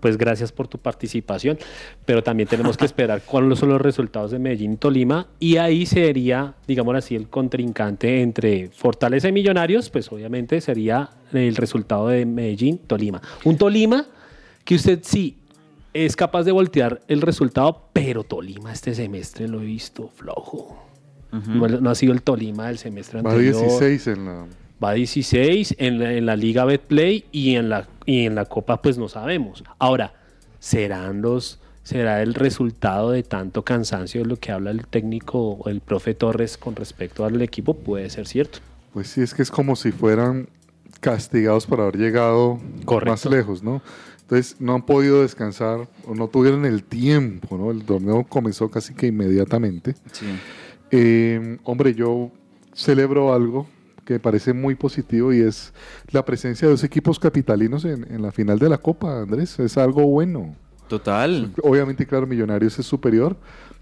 [0.00, 1.58] pues gracias por tu participación.
[2.06, 5.26] Pero también tenemos que esperar cuáles son los resultados de Medellín y Tolima.
[5.38, 11.56] Y ahí sería, digamos así, el contrincante entre Fortaleza y Millonarios, pues obviamente sería el
[11.56, 13.20] resultado de Medellín-Tolima.
[13.44, 14.06] Un Tolima
[14.64, 15.39] que usted sí
[15.94, 20.82] es capaz de voltear el resultado, pero Tolima este semestre lo he visto flojo.
[21.32, 23.60] no, no ha sido el Tolima del semestre Va anterior.
[23.60, 24.46] 16 en la...
[24.82, 28.80] Va 16 en la, en la Liga Betplay y en la y en la Copa
[28.80, 29.62] pues no sabemos.
[29.78, 30.14] Ahora,
[30.58, 35.68] serán los será el resultado de tanto cansancio de lo que habla el técnico o
[35.68, 38.60] el profe Torres con respecto al equipo puede ser cierto.
[38.92, 40.48] Pues sí, es que es como si fueran
[41.00, 42.60] castigados por haber llegado
[43.06, 43.82] más lejos, ¿no?
[44.30, 47.72] Entonces no han podido descansar o no tuvieron el tiempo, ¿no?
[47.72, 49.96] El torneo comenzó casi que inmediatamente.
[50.12, 50.26] Sí.
[50.92, 52.30] Eh, hombre, yo
[52.72, 53.66] celebro algo
[54.04, 55.72] que me parece muy positivo y es
[56.12, 59.58] la presencia de dos equipos capitalinos en, en la final de la Copa, Andrés.
[59.58, 60.54] Es algo bueno.
[60.86, 61.52] Total.
[61.64, 63.36] Obviamente, claro, Millonarios es superior,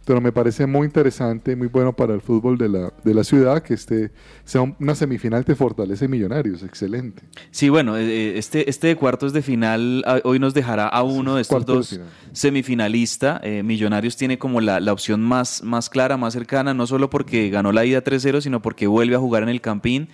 [0.05, 3.63] pero me parece muy interesante, muy bueno para el fútbol de la, de la ciudad
[3.63, 4.11] que este
[4.45, 6.63] sea una semifinal de Fortaleza y Millonarios.
[6.63, 7.23] Excelente.
[7.51, 11.35] Sí, bueno, eh, este, este de cuartos de final ah, hoy nos dejará a uno
[11.35, 12.07] de estos de dos final.
[12.33, 13.41] semifinalistas.
[13.43, 17.51] Eh, Millonarios tiene como la, la opción más, más clara, más cercana, no solo porque
[17.51, 20.09] ganó la ida 3-0, sino porque vuelve a jugar en el Campín.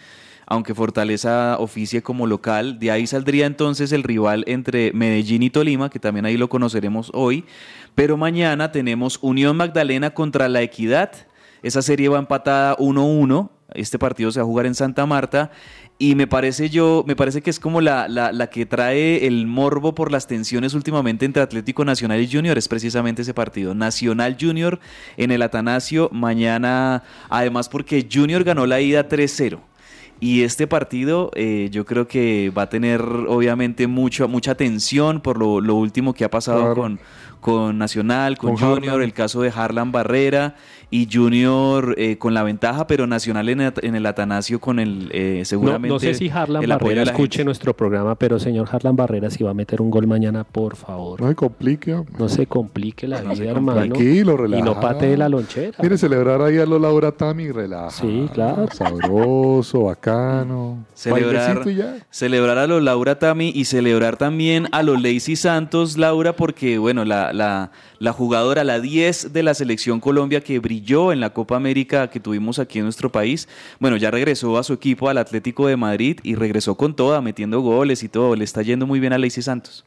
[0.46, 5.88] Aunque Fortaleza oficie como local, de ahí saldría entonces el rival entre Medellín y Tolima,
[5.88, 7.44] que también ahí lo conoceremos hoy.
[7.94, 11.12] Pero mañana tenemos Unión Magdalena contra La Equidad.
[11.62, 13.50] Esa serie va empatada 1-1.
[13.74, 15.50] Este partido se va a jugar en Santa Marta.
[15.96, 19.46] Y me parece yo, me parece que es como la, la, la que trae el
[19.46, 23.76] morbo por las tensiones últimamente entre Atlético Nacional y Junior, es precisamente ese partido.
[23.76, 24.80] Nacional Junior
[25.16, 29.60] en el Atanasio, mañana, además porque Junior ganó la ida 3-0.
[30.20, 35.38] Y este partido eh, yo creo que va a tener obviamente mucho, mucha tensión por
[35.38, 36.74] lo, lo último que ha pasado Claro.
[36.74, 37.00] con,
[37.44, 39.02] con Nacional, con, Con Junior, Harlan.
[39.02, 40.54] el caso de Harlan Barrera
[40.94, 45.08] y Junior eh, con la ventaja, pero Nacional en el, en el Atanasio con el
[45.12, 47.44] eh, No, seguramente no sé si Harlan el apoyo Barrera de la escuche gente.
[47.46, 51.20] nuestro programa, pero señor Harlan Barrera, si va a meter un gol mañana, por favor.
[51.20, 52.00] No se complique.
[52.16, 53.80] No se complique la vida, hermano.
[53.80, 54.80] Tranquilo, Y no relajado.
[54.80, 55.76] patee la lonchera.
[55.82, 57.90] Mire, celebrar ahí a lo Laura Tami, relaja.
[57.90, 58.68] Sí, claro.
[58.72, 60.86] Sabroso, bacano.
[60.94, 61.96] Celebrar, ya.
[62.08, 67.04] celebrar a los Laura Tami y celebrar también a los Lacey Santos, Laura, porque bueno,
[67.04, 71.56] la, la, la jugadora, la 10 de la selección Colombia que brilló en la Copa
[71.56, 73.48] América que tuvimos aquí en nuestro país,
[73.80, 77.60] bueno, ya regresó a su equipo, al Atlético de Madrid, y regresó con toda, metiendo
[77.60, 78.36] goles y todo.
[78.36, 79.84] Le está yendo muy bien a Lacey Santos.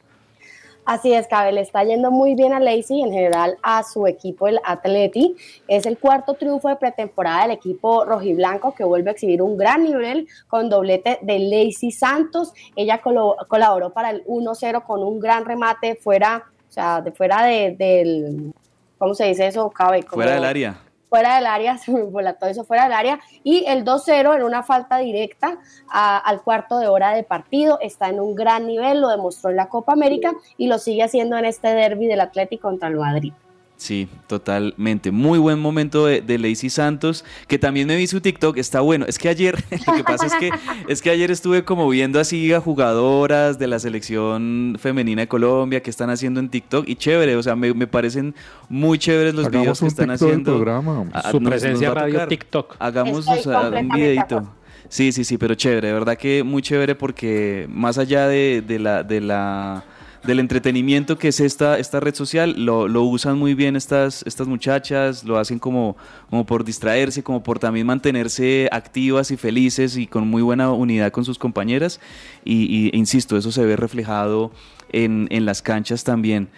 [0.84, 4.06] Así es, Cabe, le está yendo muy bien a Lacey y en general a su
[4.06, 5.36] equipo, el Atleti.
[5.68, 9.84] Es el cuarto triunfo de pretemporada del equipo rojiblanco que vuelve a exhibir un gran
[9.84, 12.54] nivel con doblete de Lacey Santos.
[12.74, 17.72] Ella colaboró para el 1-0 con un gran remate fuera, o sea, de fuera de-
[17.78, 18.54] del,
[18.96, 20.04] ¿cómo se dice eso, Cabe?
[20.04, 20.80] Como- Fuera del área.
[21.08, 24.42] Fuera del área, se me voló todo eso fuera del área, y el 2-0 en
[24.42, 25.58] una falta directa
[25.90, 29.56] a- al cuarto de hora de partido, está en un gran nivel, lo demostró en
[29.56, 33.32] la Copa América y lo sigue haciendo en este derby del Atlético contra el Madrid.
[33.80, 35.12] Sí, totalmente.
[35.12, 39.04] Muy buen momento de, de Lacey Santos, que también me vi su TikTok, está bueno.
[39.06, 39.54] Es que ayer,
[39.86, 40.50] lo que pasa es que,
[40.88, 45.80] es que ayer estuve como viendo así a jugadoras de la selección femenina de Colombia
[45.80, 48.34] que están haciendo en TikTok y chévere, o sea, me, me parecen
[48.68, 50.54] muy chéveres los Hagamos videos que un están TikTok haciendo.
[50.56, 51.04] programa.
[51.12, 52.26] Ah, Su nos- presencia nos a radio.
[52.26, 52.74] TikTok.
[52.80, 54.22] Hagamos un videito.
[54.38, 54.54] acuerdo.
[54.88, 58.78] Sí, sí, sí, pero chévere, de verdad que muy chévere porque más allá de, de
[58.80, 59.84] la, de la,
[60.24, 64.48] del entretenimiento que es esta, esta red social, lo, lo usan muy bien estas, estas
[64.48, 65.96] muchachas, lo hacen como,
[66.28, 71.12] como por distraerse, como por también mantenerse activas y felices y con muy buena unidad
[71.12, 72.00] con sus compañeras.
[72.44, 74.50] Y, y, insisto, eso se ve reflejado
[74.92, 76.48] en, en las canchas también.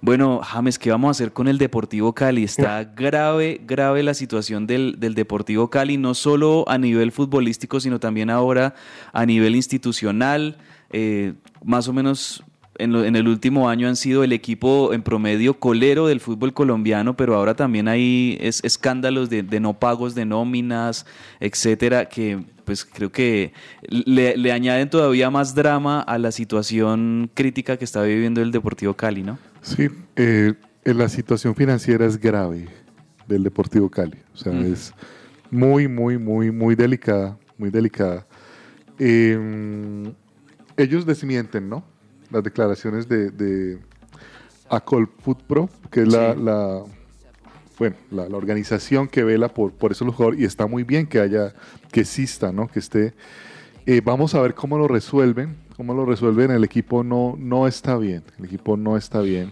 [0.00, 2.44] Bueno, James, ¿qué vamos a hacer con el Deportivo Cali?
[2.44, 8.00] Está grave, grave la situación del, del Deportivo Cali, no solo a nivel futbolístico, sino
[8.00, 8.74] también ahora
[9.12, 10.56] a nivel institucional.
[10.90, 12.42] Eh, más o menos
[12.80, 16.52] en, lo- en el último año han sido el equipo en promedio colero del fútbol
[16.52, 21.06] colombiano, pero ahora también hay es- escándalos de, de no pagos de nóminas,
[21.40, 23.52] etcétera, que pues creo que
[23.88, 28.94] le, le añaden todavía más drama a la situación crítica que está viviendo el Deportivo
[28.94, 29.38] Cali, ¿no?
[29.62, 32.68] Sí, eh, la situación financiera es grave
[33.26, 34.18] del Deportivo Cali.
[34.34, 34.72] O sea, Mm.
[34.72, 34.94] es
[35.50, 38.24] muy, muy, muy, muy delicada, muy delicada.
[38.98, 40.12] Eh,
[40.76, 41.82] ellos desmienten, ¿no?
[42.30, 43.78] Las declaraciones de, de
[44.68, 45.08] Acol
[45.46, 46.40] Pro, que es la, Sí.
[46.42, 46.82] la-
[47.78, 51.06] bueno, la, la organización que vela por, por eso los jugadores, y está muy bien
[51.06, 51.54] que haya,
[51.90, 52.68] que exista, ¿no?
[52.68, 53.14] Que esté.
[53.86, 56.50] Eh, vamos a ver cómo lo resuelven, cómo lo resuelven.
[56.50, 59.50] El equipo no, no está bien, el equipo no está bien.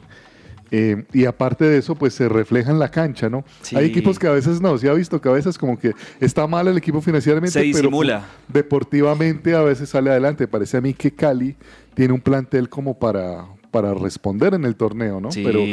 [0.71, 3.43] Eh, y aparte de eso, pues se refleja en la cancha, ¿no?
[3.63, 3.75] Sí.
[3.75, 6.47] Hay equipos que a veces no, se ha visto que a veces como que está
[6.47, 8.27] mal el equipo financieramente, Se pero disimula.
[8.49, 10.47] deportivamente a veces sale adelante.
[10.47, 11.57] Parece a mí que Cali
[11.99, 15.33] tiene un plantel como para, para responder en el torneo, ¿no?
[15.33, 15.43] Sí.
[15.45, 15.65] Pero,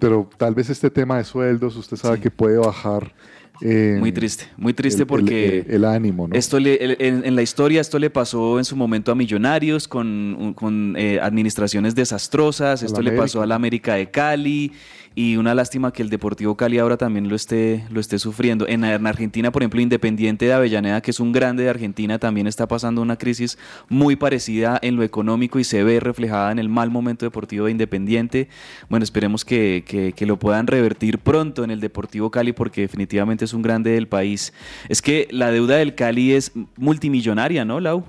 [0.00, 3.14] pero tal vez este tema de sueldos, usted sabe que puede bajar.
[3.60, 6.34] Eh, Muy triste, muy triste el- porque el, el ánimo, ¿no?
[6.36, 10.52] Esto le, en, en la historia esto le pasó en su momento a Millonarios con,
[10.56, 14.72] con eh, administraciones desastrosas, esto le pasó a la América de Cali
[15.14, 18.68] y una lástima que el Deportivo Cali ahora también lo esté, lo esté sufriendo.
[18.68, 22.46] En, en Argentina, por ejemplo, Independiente de Avellaneda, que es un grande de Argentina, también
[22.46, 26.68] está pasando una crisis muy parecida en lo económico y se ve reflejada en el
[26.68, 28.48] mal momento deportivo de Independiente.
[28.88, 33.47] Bueno, esperemos que, que- que lo puedan revertir pronto en el Deportivo Cali porque definitivamente
[33.48, 34.52] es un grande del país.
[34.88, 38.04] Es que la deuda del Cali es multimillonaria, ¿no, Lau?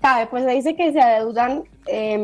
[0.00, 2.20] Cabe, pues se dice que se adeudan em,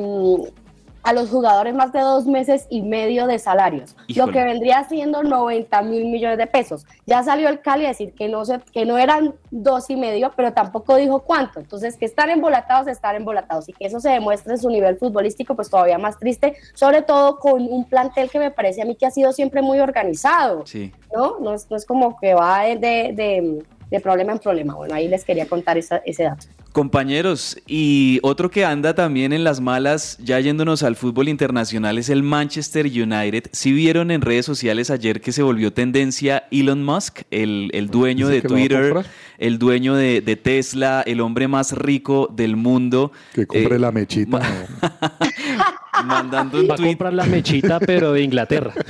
[1.03, 4.27] a los jugadores más de dos meses y medio de salarios, Híjole.
[4.27, 6.85] lo que vendría siendo 90 mil millones de pesos.
[7.07, 10.33] Ya salió el Cali a decir que no, se, que no eran dos y medio,
[10.37, 11.61] pero tampoco dijo cuánto.
[11.61, 13.69] Entonces, que están embolatados, están embolatados.
[13.69, 17.39] Y que eso se demuestre en su nivel futbolístico, pues todavía más triste, sobre todo
[17.39, 20.67] con un plantel que me parece a mí que ha sido siempre muy organizado.
[20.67, 20.93] Sí.
[21.15, 21.39] ¿no?
[21.41, 24.75] No es, no es como que va de, de, de- de problema en problema.
[24.75, 26.47] Bueno, ahí les quería contar esa- ese dato.
[26.73, 32.09] Compañeros, y otro que anda también en las malas, ya yéndonos al fútbol internacional, es
[32.09, 33.45] el Manchester United.
[33.53, 38.29] Si vieron en redes sociales ayer que se volvió tendencia Elon Musk, el, el dueño
[38.29, 39.05] de Twitter.
[39.39, 43.13] El dueño de, de Tesla, el hombre más rico del mundo.
[43.33, 44.39] Que compre Eh, la mechita.
[44.39, 44.43] ma-
[46.05, 48.73] mandando un Va a comprar la mechita, pero de Inglaterra.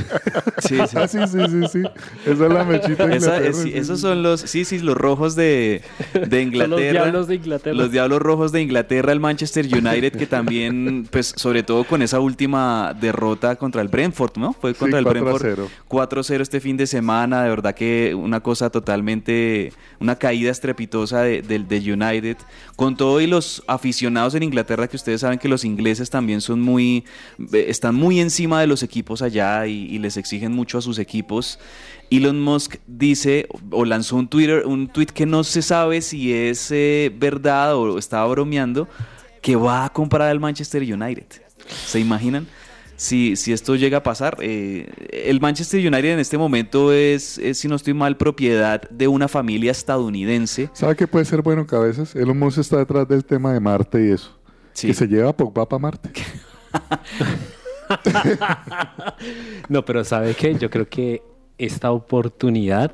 [0.61, 0.97] Sí, sí.
[0.97, 1.83] Ah, sí, sí, sí, sí.
[2.27, 4.03] Esa es la mechita de Esa- Inglaterra, es- sí, sí, esos sí.
[4.03, 5.83] son los, sí, sí, los rojos de,
[6.29, 6.91] de Inglaterra.
[7.05, 7.77] diablos de Inglaterra.
[7.77, 12.19] Los diablos rojos de Inglaterra, el Manchester United, que también, pues, sobre todo con esa
[12.21, 14.53] última derrota contra el Brentford, ¿no?
[14.53, 15.43] Fue Sí, contra el 4 a Brentford.
[15.57, 15.69] 0.
[15.89, 21.42] 4-0 este fin de semana, de verdad que una cosa totalmente, una caída estrepitosa de-
[21.42, 22.37] de United,
[22.77, 26.61] con todo y los aficionados en Inglaterra, que ustedes saben que los ingleses también son
[26.61, 27.05] muy,
[27.53, 31.58] eh, están muy encima de los equipos allá y, les exigen mucho a sus equipos.
[32.10, 36.71] Elon Musk dice o lanzó un Twitter, un tweet que no se sabe si es
[36.71, 38.88] eh, verdad o estaba bromeando,
[39.42, 41.27] que va a comprar al Manchester United.
[41.87, 42.46] ¿Se imaginan?
[42.99, 44.90] Si, si esto llega a pasar, eh,
[45.25, 49.29] el Manchester United en este momento es, es, si no estoy mal, propiedad de una
[49.29, 50.69] familia estadounidense.
[50.73, 52.17] ¿Sabe qué puede ser bueno veces?
[52.17, 54.37] Elon Musk está detrás del tema de Marte y eso.
[54.73, 54.88] Sí.
[54.88, 56.11] Que se lleva a Pogba para Marte.
[59.69, 60.55] No, pero ¿sabe qué?
[60.57, 61.23] Yo creo que
[61.57, 62.92] esta oportunidad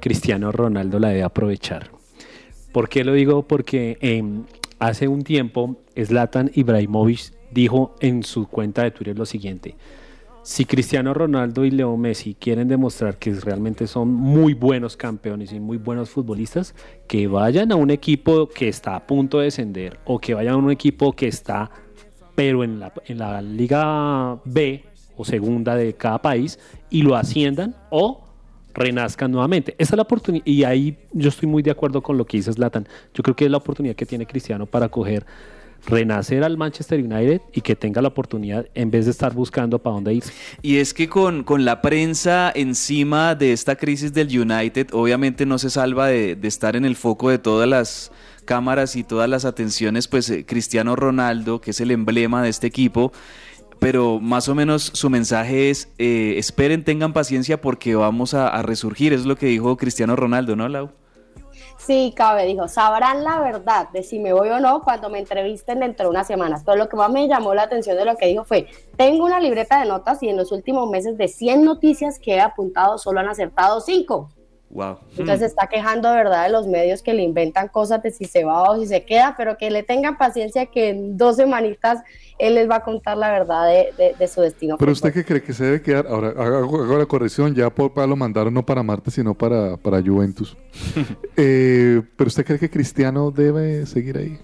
[0.00, 1.90] Cristiano Ronaldo la debe aprovechar.
[2.72, 3.42] ¿Por qué lo digo?
[3.42, 4.44] Porque em,
[4.78, 9.74] hace un tiempo Zlatan Ibrahimovic dijo en su cuenta de Twitter lo siguiente.
[10.42, 15.58] Si Cristiano Ronaldo y Leo Messi quieren demostrar que realmente son muy buenos campeones y
[15.58, 16.74] muy buenos futbolistas,
[17.08, 20.58] que vayan a un equipo que está a punto de descender o que vayan a
[20.58, 21.70] un equipo que está
[22.34, 24.84] pero en la, en la Liga B
[25.16, 26.58] o segunda de cada país
[26.90, 28.22] y lo asciendan o
[28.74, 29.74] renazcan nuevamente.
[29.78, 32.52] Esa es la oportunidad y ahí yo estoy muy de acuerdo con lo que dice
[32.52, 32.86] Zlatan.
[33.14, 35.24] Yo creo que es la oportunidad que tiene Cristiano para coger
[35.86, 39.94] renacer al Manchester United y que tenga la oportunidad en vez de estar buscando para
[39.94, 40.24] dónde ir.
[40.62, 45.58] Y es que con, con la prensa encima de esta crisis del United, obviamente no
[45.58, 48.12] se salva de, de estar en el foco de todas las
[48.44, 52.66] cámaras y todas las atenciones, pues eh, Cristiano Ronaldo, que es el emblema de este
[52.66, 53.12] equipo,
[53.78, 59.12] pero más o menos su mensaje es, eh, esperen, tengan paciencia porque vamos a resurgir,
[59.12, 60.90] es lo que dijo Cristiano Ronaldo, ¿no, Lau?
[61.86, 65.78] Sí, cabe, dijo, sabrán la verdad de si me voy o no cuando me entrevisten
[65.78, 66.64] dentro de unas semanas.
[66.66, 68.66] Pero lo que más me llamó la atención de lo que dijo fue,
[68.96, 72.40] tengo una libreta de notas y en los últimos meses de 100 noticias que he
[72.40, 74.30] apuntado solo han acertado 5.
[74.76, 74.98] Wow.
[75.12, 78.26] Entonces se está quejando de verdad de los medios que le inventan cosas de si
[78.26, 82.00] se va o si se queda, pero que le tengan paciencia que en dos semanitas
[82.38, 84.76] él les va a contar la verdad de, de- de su destino.
[84.78, 87.94] Pero usted qué cree que se debe quedar, ahora hago, hago la corrección, ya por,
[87.94, 90.56] para lo mandaron no para Marte, sino para, para Juventus.
[91.38, 94.38] Eh, pero usted cree que Cristiano debe seguir ahí.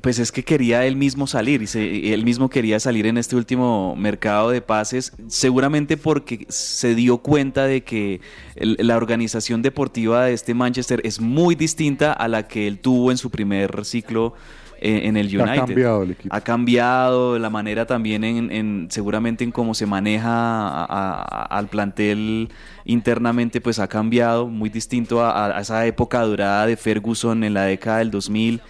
[0.00, 3.36] Pues es que quería él mismo salir y, se- él mismo quería salir en este
[3.36, 8.20] último mercado de pases, seguramente porque se dio cuenta de que
[8.56, 13.10] el- la organización deportiva de este Manchester es muy distinta a la que él tuvo
[13.12, 14.34] en su primer ciclo
[14.80, 15.64] eh, en el Ha United.
[15.66, 16.34] cambiado el equipo.
[16.34, 21.68] Ha cambiado la manera también en, en- seguramente en cómo se maneja a- a- al
[21.68, 22.50] plantel
[22.84, 27.62] internamente, pues ha cambiado, muy distinto a, a esa época dorada de Ferguson en la
[27.64, 28.60] década del 2000.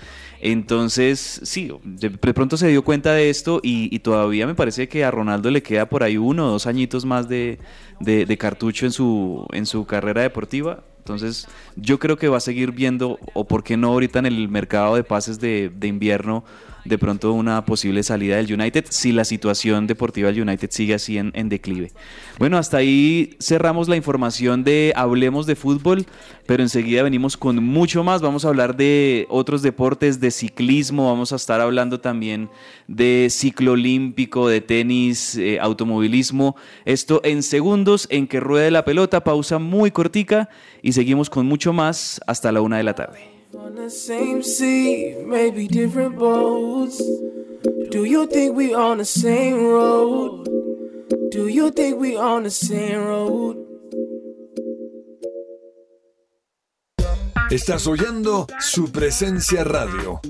[0.46, 5.02] Entonces, sí, de, pronto se dio cuenta de esto y, y todavía me parece que
[5.02, 7.58] a Ronaldo le queda por ahí uno o dos añitos más de,
[8.38, 10.84] cartucho en su, en su carrera deportiva.
[10.98, 14.50] Entonces, yo creo que va a seguir viendo, o por qué no ahorita en el
[14.50, 16.44] mercado de pases de invierno,
[16.84, 21.18] de pronto una posible salida del United, si la situación deportiva del United sigue así
[21.18, 21.92] en, declive.
[22.38, 26.06] Bueno, hasta ahí cerramos la información de Hablemos de Fútbol,
[26.46, 28.20] pero enseguida venimos con mucho más.
[28.20, 32.50] Vamos a hablar de otros deportes, de ciclismo, vamos a estar hablando también
[32.86, 36.56] de ciclo olímpico, de tenis, eh, automovilismo.
[36.84, 40.48] Esto en segundos en que ruede la pelota, pausa muy cortica
[40.82, 43.33] y seguimos con mucho más hasta la una de la tarde.
[43.56, 46.98] On the same sea, maybe different boats.
[47.90, 50.44] Do you think we on the same road?
[51.30, 53.56] Do you think we on the same road?
[57.50, 60.20] Estás oyendo su presencia radio.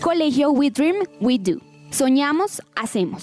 [0.00, 1.60] Colegio We Dream, We Do.
[1.90, 3.22] Soñamos, hacemos.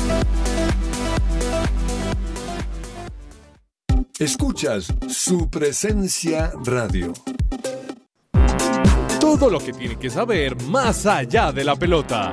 [4.21, 7.11] Escuchas su presencia radio.
[9.19, 12.31] Todo lo que tiene que saber más allá de la pelota.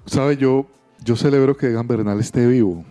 [0.05, 0.67] Sabe, yo,
[1.05, 2.85] yo celebro que Egan Bernal esté vivo.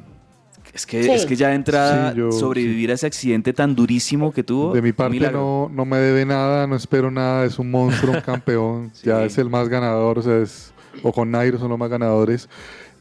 [0.76, 4.74] Es que, es que ya de entrada sobrevivir a ese accidente tan durísimo que tuvo.
[4.74, 8.20] De mi parte no, no me debe nada, no espero nada, es un monstruo, un
[8.20, 11.90] campeón, ya es el más ganador, o sea, es, o con Nairo son los más
[11.90, 12.50] ganadores.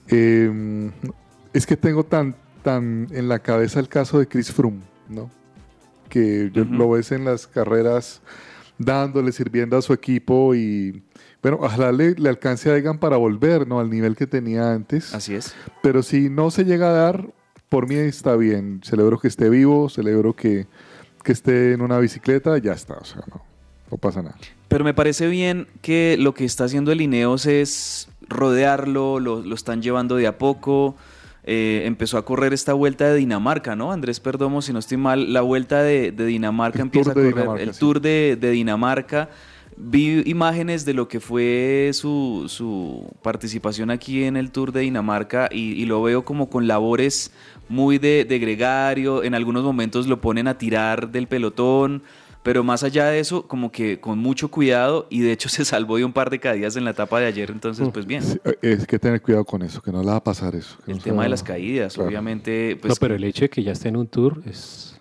[0.07, 0.93] Em,
[1.53, 5.29] es que tengo tan, tan en la cabeza el caso de Chris Froome, ¿no?
[6.09, 8.22] Que lo ves en las carreras
[8.79, 11.03] dándole, sirviendo a su equipo y
[11.43, 13.81] bueno, ojalá le, le, alcance a Egan para volver ¿no?
[13.81, 15.12] al nivel que tenía antes.
[15.12, 15.57] Así es.
[15.83, 17.35] Pero si no se llega a dar,
[17.75, 18.81] por mí está bien.
[18.85, 20.68] Celebro que esté vivo, celebro que,
[21.25, 23.43] esté en una bicicleta, ya está, o sea, no,
[23.91, 24.37] no pasa nada.
[24.68, 29.83] Pero me parece bien que lo que está haciendo el Ineos es rodearlo, lo, están
[29.83, 30.95] llevando de a poco.
[31.43, 33.91] Eh, empezó a correr esta vuelta de Dinamarca, ¿no?
[33.91, 38.01] Andrés Perdomo, si no estoy mal, la vuelta de, Dinamarca empieza a correr, el Tour
[38.01, 39.31] de, Dinamarca.
[39.77, 45.72] Vi imágenes de lo que fue su, participación aquí en el Tour de Dinamarca y,
[45.72, 47.33] y, lo veo como con labores
[47.68, 52.03] muy de, gregario, en algunos momentos lo ponen a tirar del pelotón,
[52.43, 55.97] pero más allá de eso, como que con mucho cuidado y de hecho se salvó
[55.97, 58.22] de un par de caídas en la etapa de ayer, entonces pues bien.
[58.45, 60.77] Eh, es que tener cuidado con eso, que no le va a pasar eso.
[60.87, 62.77] El tema de las caídas, obviamente.
[62.81, 64.94] Pues, no, pero el hecho de que ya esté en un tour es...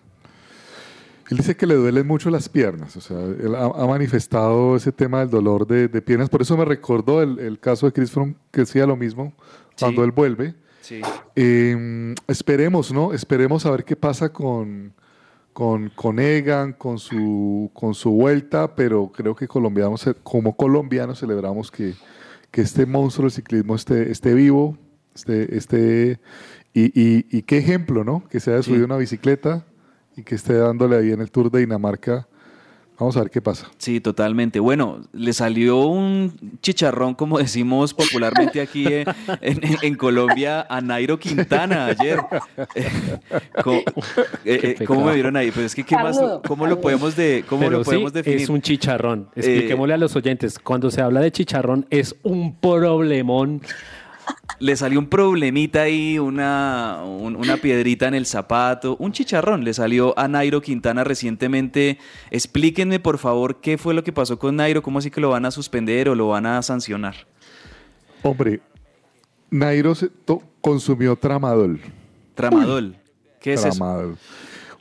[1.29, 5.19] Él dice que le duelen mucho las piernas, o sea, él ha, manifestado ese tema
[5.19, 8.85] del dolor de, piernas, por eso me recordó el, caso de Chris Froome, que decía
[8.85, 9.33] lo mismo
[9.79, 10.99] cuando él vuelve, Sí.
[11.33, 13.13] Em, esperemos, ¿no?
[13.13, 14.93] Esperemos a ver qué pasa con,
[15.53, 21.71] con, con Egan, con su, con su vuelta, pero creo que colombianos, como colombianos celebramos
[21.71, 21.93] que,
[22.51, 24.77] que este monstruo del ciclismo esté, esté vivo,
[25.15, 26.19] esté, esté
[26.73, 28.27] y, y, qué ejemplo, ¿no?
[28.29, 29.65] Que se haya subido una bicicleta
[30.15, 32.27] y que esté dándole ahí en el Tour de Dinamarca
[32.99, 33.69] Vamos a ver qué pasa.
[33.77, 34.59] Sí, totalmente.
[34.59, 39.03] Bueno, le salió un chicharrón, como decimos popularmente aquí eh,
[39.41, 42.19] en, Colombia, a Nairo Quintana ayer.
[44.45, 45.49] Eh, eh, ¿Cómo, me vieron ahí?
[45.51, 46.19] Pues es que, ¿qué más?
[46.47, 48.41] ¿Cómo lo podemos, de, cómo lo podemos definir?
[48.41, 49.29] Es un chicharrón.
[49.35, 50.59] Expliquémosle a los oyentes.
[50.59, 53.61] Cuando se habla de chicharrón, es un problemón
[54.59, 59.63] le salió un problemita ahí, una, una piedrita en el zapato, un chicharrón.
[59.63, 61.97] Le salió a Nairo Quintana recientemente.
[62.31, 65.45] Explíquenme, por favor, qué fue lo que pasó con Nairo, cómo así que lo van
[65.45, 67.15] a suspender o lo van a sancionar.
[68.21, 68.61] Hombre,
[69.49, 69.93] Nairo
[70.61, 71.81] consumió tramadol.
[72.33, 72.95] ¿Tramadol?
[73.41, 74.17] ¿Qué es tramadol.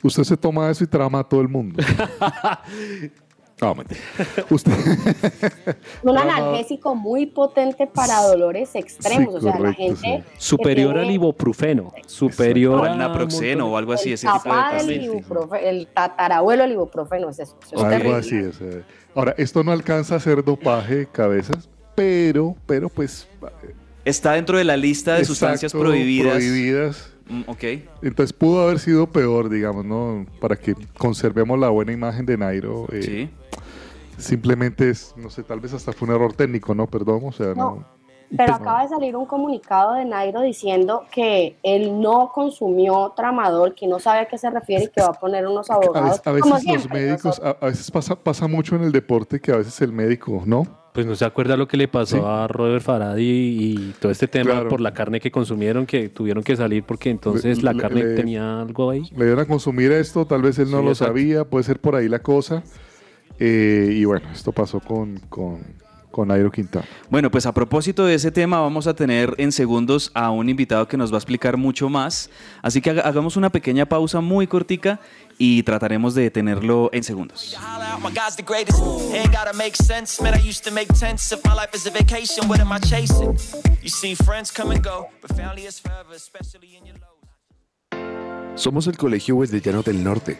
[0.01, 1.81] Usted se toma eso y trama a todo el mundo.
[3.63, 3.99] No, mentira.
[4.49, 4.71] Usted...
[6.03, 9.35] Un analgésico muy potente para dolores extremos.
[9.35, 10.23] Sí, o sea, la gente.
[10.37, 11.93] Superior al ibuprofeno.
[12.05, 15.05] Superior O al naproxeno o algo así, El ese tipo de papá del pastillas.
[15.29, 17.57] ibuprofe- el tatarabuelo del ibuprofeno es eso.
[17.65, 18.59] eso es Algo así es.
[19.15, 23.27] Ahora, esto no alcanza a ser dopaje de cabezas, pero, pero pues...
[24.03, 26.33] Está dentro de la lista de exacto, sustancias prohibidas.
[26.33, 27.12] prohibidas.
[27.29, 27.63] Mm, ok.
[28.01, 30.25] Entonces pudo haber sido peor, digamos, ¿no?
[30.41, 32.87] Para que conservemos la buena imagen de Nairo.
[32.91, 33.29] eh, Sí.
[34.17, 36.85] Simplemente es, no sé, tal vez hasta fue un error técnico, ¿no?
[36.87, 37.83] Perdón, o sea, no.
[38.29, 43.73] No, Pero acaba de salir un comunicado de Nairo diciendo que él no consumió tramadol,
[43.75, 46.09] que no sabe a qué se refiere y que va a poner unos A abogados.
[46.09, 49.39] veces, a veces como los médicos, a, a veces pasa, pasa mucho en el deporte
[49.39, 50.65] que a veces el médico, ¿no?
[50.93, 52.23] Pues no se acuerda lo que le pasó Sí.
[52.23, 54.69] a Robert Faradi y todo este tema Claro.
[54.69, 58.15] por la carne que consumieron, que tuvieron que salir porque entonces Le- la carne le-
[58.15, 59.01] tenía algo ahí.
[59.17, 61.13] Le dieron a consumir esto, tal vez él no Sí, lo exacto.
[61.13, 62.61] sabía, puede ser por ahí la cosa.
[63.39, 65.61] Eh, y bueno, esto pasó con, con,
[66.13, 66.85] con Nairo Quintana.
[67.09, 70.87] Bueno, pues a propósito de ese tema, vamos a tener en segundos a un invitado
[70.87, 72.29] que nos va a explicar mucho más.
[72.61, 74.99] Así que haga- hagamos una pequeña pausa muy cortica
[75.39, 77.57] y trataremos de tenerlo en segundos.
[88.55, 90.39] Somos el Colegio Wesleyano del Norte.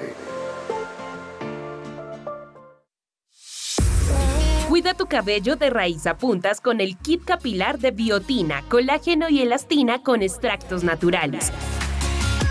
[4.68, 9.40] Cuida tu cabello de raíz a puntas con el kit capilar de biotina, colágeno y
[9.40, 11.54] elastina con extractos naturales.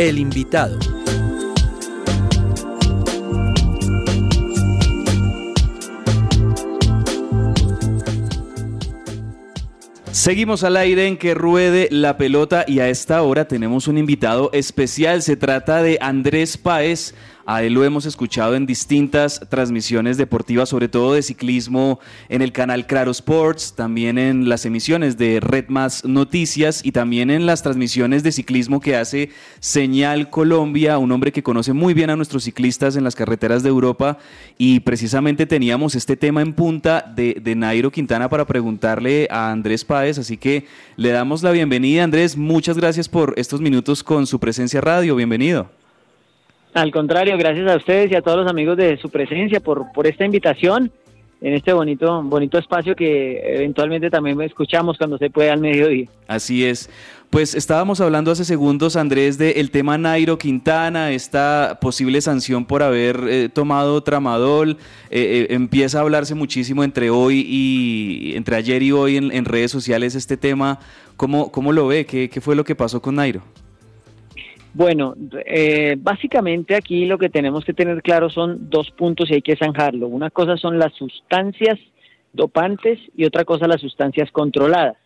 [0.00, 0.78] El invitado.
[10.12, 14.50] Seguimos al aire en que ruede la pelota y a esta hora tenemos un invitado
[14.52, 15.22] especial.
[15.22, 17.14] Se trata de Andrés Páez.
[17.50, 22.52] A él lo hemos escuchado en distintas transmisiones deportivas, sobre todo de ciclismo en el
[22.52, 27.62] canal Claro Sports, también en las emisiones de Red Más Noticias y también en las
[27.62, 29.30] transmisiones de ciclismo que hace
[29.60, 33.70] Señal Colombia, un hombre que conoce muy bien a nuestros ciclistas en las carreteras de
[33.70, 34.18] Europa
[34.58, 40.18] y precisamente teníamos este tema en punta de, Nairo Quintana para preguntarle a Andrés Páez,
[40.18, 42.04] así que le damos la bienvenida.
[42.04, 45.77] Andrés, muchas gracias por estos minutos con su presencia radio, bienvenido.
[46.74, 50.06] Al contrario, gracias a ustedes y a todos los amigos de su presencia por, por
[50.06, 50.90] esta invitación
[51.40, 56.08] en este bonito, bonito espacio que eventualmente también escuchamos cuando se puede al mediodía.
[56.26, 56.90] Así es.
[57.30, 63.20] Pues estábamos hablando hace segundos, Andrés, del tema Nairo Quintana, esta posible sanción por haber
[63.28, 64.78] eh, tomado tramadol.
[65.10, 69.44] Eh, eh, empieza a hablarse muchísimo entre hoy y entre ayer y hoy en, en
[69.44, 70.80] redes sociales este tema.
[71.16, 72.06] ¿Cómo, cómo lo ve?
[72.06, 73.42] ¿Qué, ¿Qué fue lo que pasó con Nairo?
[74.74, 75.14] Bueno,
[75.46, 79.56] eh, básicamente aquí lo que tenemos que tener claro son dos puntos y hay que
[79.56, 80.06] zanjarlo.
[80.08, 81.78] Una cosa son las sustancias
[82.32, 84.96] dopantes y otra cosa las sustancias controladas.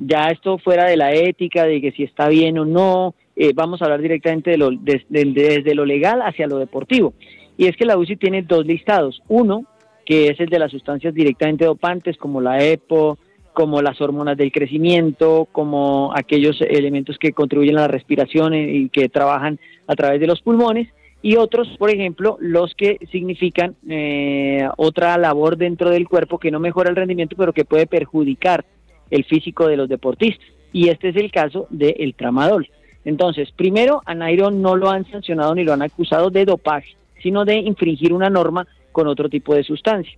[0.00, 3.80] Ya esto fuera de la ética, de que si está bien o no, eh, vamos
[3.80, 7.12] a hablar directamente de lo, de- de- desde lo legal hacia lo deportivo.
[7.56, 9.22] Y es que la UCI tiene dos listados.
[9.28, 9.64] Uno,
[10.06, 13.18] que es el de las sustancias directamente dopantes, como la EPO,
[13.58, 19.08] como las hormonas del crecimiento, como aquellos elementos que contribuyen a la respiración y que
[19.08, 20.86] trabajan a través de los pulmones,
[21.22, 26.60] y otros, por ejemplo, los que significan eh, otra labor dentro del cuerpo que no
[26.60, 28.64] mejora el rendimiento, pero que puede perjudicar
[29.10, 30.46] el físico de los deportistas.
[30.72, 32.70] Y este es el caso del tramadol.
[33.04, 36.94] Entonces, primero, a Nairo no lo han sancionado ni lo han acusado de dopaje,
[37.24, 40.16] sino de infringir una norma con otro tipo de sustancia.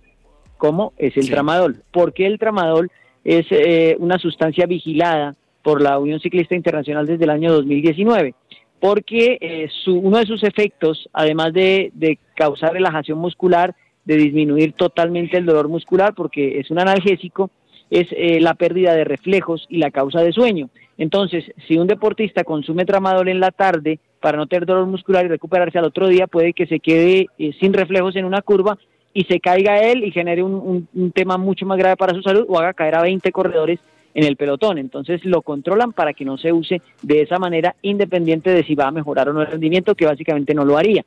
[0.59, 1.81] como es el tramadol.
[1.91, 2.91] ¿Por qué el tramadol
[3.23, 8.33] es eh, una sustancia vigilada por la Unión Ciclista Internacional desde el año 2019?
[8.79, 14.73] Porque eh, su, uno de sus efectos, además de, de causar relajación muscular, de disminuir
[14.73, 17.51] totalmente el dolor muscular, porque es un analgésico,
[17.91, 20.69] es eh, la pérdida de reflejos y la causa de sueño.
[20.97, 25.29] Entonces, si un deportista consume tramadol en la tarde para no tener dolor muscular y
[25.29, 28.77] recuperarse al otro día, puede que se quede eh, sin reflejos en una curva
[29.13, 32.45] y se caiga él y genere un, un, tema mucho más grave para su salud
[32.47, 33.79] o haga caer a 20 corredores
[34.13, 34.77] en el pelotón.
[34.77, 38.87] Entonces lo controlan para que no se use de esa manera, independiente de si va
[38.87, 41.03] a mejorar o no el rendimiento, que básicamente no lo haría.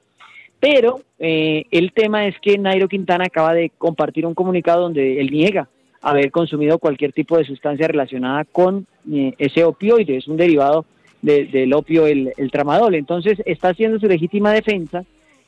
[0.60, 5.30] Pero eh, el tema es que Nairo Quintana acaba de compartir un comunicado donde él
[5.30, 5.68] niega
[6.04, 10.84] haber consumido cualquier tipo de sustancia relacionada con eh, ese opioide, es un derivado
[11.22, 12.94] del opio, el, tramadol.
[12.94, 15.04] Entonces está haciendo su legítima defensa,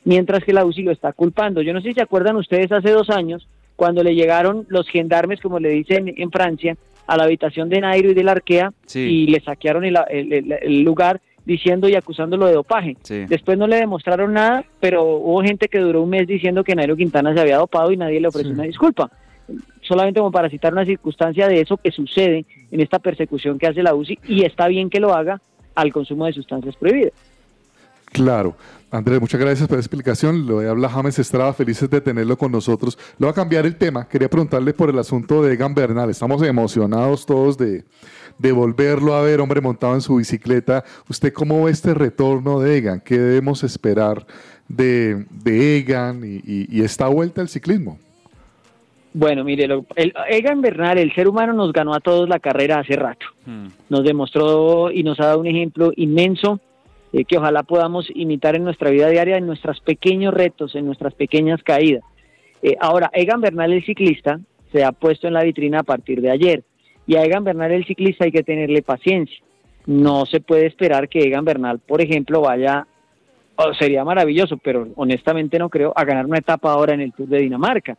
[0.06, 1.60] mientras que la UCI lo está culpando.
[1.60, 5.40] Yo no sé si se acuerdan ustedes hace dos años, cuando le llegaron los gendarmes,
[5.40, 6.76] como le dicen en Francia,
[7.06, 11.88] a la habitación de Nairo y de la Arquea y le saquearon el, lugar diciendo
[11.88, 12.96] y acusándolo de dopaje.
[13.28, 16.96] Después no le demostraron nada, pero hubo gente que duró un mes diciendo que Nairo
[16.96, 19.10] Quintana se había dopado y nadie le ofreció una disculpa
[19.82, 23.82] solamente como para citar una circunstancia de eso que sucede en esta persecución que hace
[23.82, 25.40] la UCI y está bien que lo haga
[25.76, 27.12] al consumo de sustancias prohibidas.
[28.06, 28.56] Claro.
[28.96, 30.46] Andrés, muchas gracias por la explicación.
[30.46, 32.96] Lo habla James Estrada, felices de tenerlo con nosotros.
[33.18, 34.08] Le voy a cambiar el tema.
[34.08, 36.08] Quería preguntarle por el asunto de Egan Bernal.
[36.08, 37.84] Estamos emocionados todos de,
[38.38, 40.82] de volverlo a ver, hombre, montado en su bicicleta.
[41.10, 43.00] ¿Usted cómo ve este retorno de Egan?
[43.00, 44.26] ¿Qué debemos esperar
[44.66, 47.98] de, de Egan y, y esta vuelta al ciclismo?
[49.12, 52.96] Bueno, mire, el, Egan Bernal, el ser humano nos ganó a todos la carrera hace
[52.96, 53.26] rato.
[53.44, 53.68] Hmm.
[53.90, 56.60] Nos demostró y nos ha dado un ejemplo inmenso
[57.12, 61.14] eh, que ojalá podamos imitar en nuestra vida diaria, en nuestros pequeños retos, en nuestras
[61.14, 62.02] pequeñas caídas.
[62.62, 64.40] Eh, ahora, Egan Bernal, el ciclista,
[64.72, 66.64] se ha puesto en la vitrina a partir de ayer.
[67.06, 69.38] Y a Egan Bernal, el ciclista, hay que tenerle paciencia.
[69.86, 72.86] No se puede esperar que Egan Bernal, por ejemplo, vaya,
[73.78, 77.38] sería maravilloso, pero honestamente no creo, a ganar una etapa ahora en el Tour de
[77.38, 77.96] Dinamarca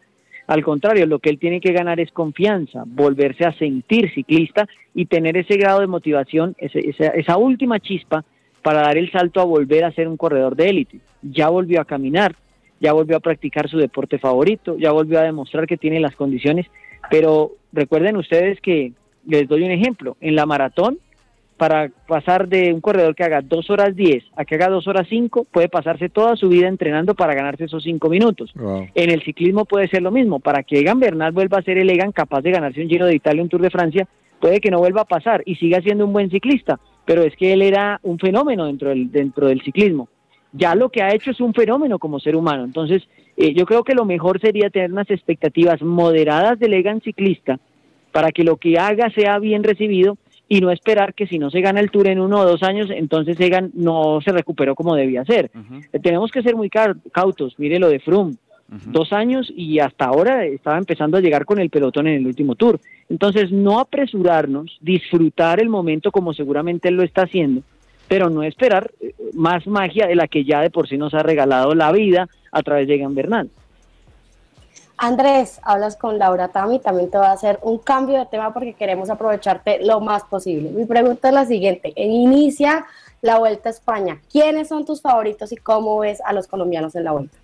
[0.48, 5.06] al contrario, lo que él tiene que ganar es confianza, volverse a sentir ciclista y
[5.06, 8.24] tener ese grado de motivación, esa, última chispa
[8.62, 11.00] para dar el salto a volver a ser un corredor de élite.
[11.22, 12.36] Ya volvió a caminar,
[12.80, 16.68] ya volvió a practicar su deporte favorito, ya volvió a demostrar que tiene las condiciones,
[17.10, 18.94] pero recuerden ustedes que
[19.26, 21.00] les doy un ejemplo, en la maratón
[21.58, 25.08] para pasar de un corredor que haga dos horas 10 a que haga dos horas
[25.10, 28.54] 5, puede pasarse toda su vida entrenando para ganarse esos cinco minutos.
[28.94, 30.40] En el ciclismo puede ser lo mismo.
[30.40, 33.16] Para que Egan Bernal vuelva a ser el Egan capaz de ganarse un Giro de
[33.16, 34.08] Italia, un Tour de Francia,
[34.40, 36.80] puede que no vuelva a pasar y siga siendo un buen ciclista.
[37.08, 40.10] Pero es que él era un fenómeno dentro del, dentro del ciclismo.
[40.52, 42.66] Ya lo que ha hecho es un fenómeno como ser humano.
[42.66, 47.60] Entonces, eh, yo creo que lo mejor sería tener unas expectativas moderadas del Egan ciclista
[48.12, 50.18] para que lo que haga sea bien recibido
[50.50, 52.90] y no esperar que si no se gana el Tour en uno o dos años,
[52.90, 55.52] entonces Egan no se recuperó como debía ser.
[55.94, 58.36] Eh, tenemos que ser muy cautos, mire lo de Froome,
[58.88, 62.56] dos años y hasta ahora estaba empezando a llegar con el pelotón en el último
[62.56, 62.80] Tour.
[63.10, 67.62] Entonces no apresurarnos, disfrutar el momento como seguramente él lo está haciendo,
[68.08, 71.24] pero no esperar eh, más magia de la que ya de por sí nos ha
[71.24, 73.50] regalado la vida a través de Egan Bernal.
[75.00, 78.74] Andrés, hablas con Laura Tami, también te voy a hacer un cambio de tema porque
[78.74, 80.72] queremos aprovecharte lo más posible.
[80.72, 82.86] Mi pregunta es la siguiente, inicia
[83.22, 87.04] la Vuelta a España, ¿quiénes son tus favoritos y cómo ves a los colombianos en
[87.04, 87.38] la Vuelta?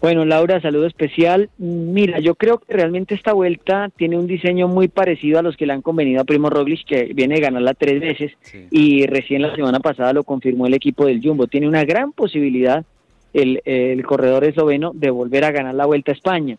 [0.00, 1.48] Bueno, Laura, saludo especial.
[1.58, 5.66] Mira, yo creo que realmente esta vuelta tiene un diseño muy parecido a los que
[5.66, 8.32] le han convenido a Primo Roglic, que viene a ganarla tres veces
[8.70, 11.46] y recién la semana pasada lo confirmó el equipo del Jumbo.
[11.46, 12.84] Tiene una gran posibilidad
[13.32, 16.58] el, corredor esloveno de volver a ganar la Vuelta a España.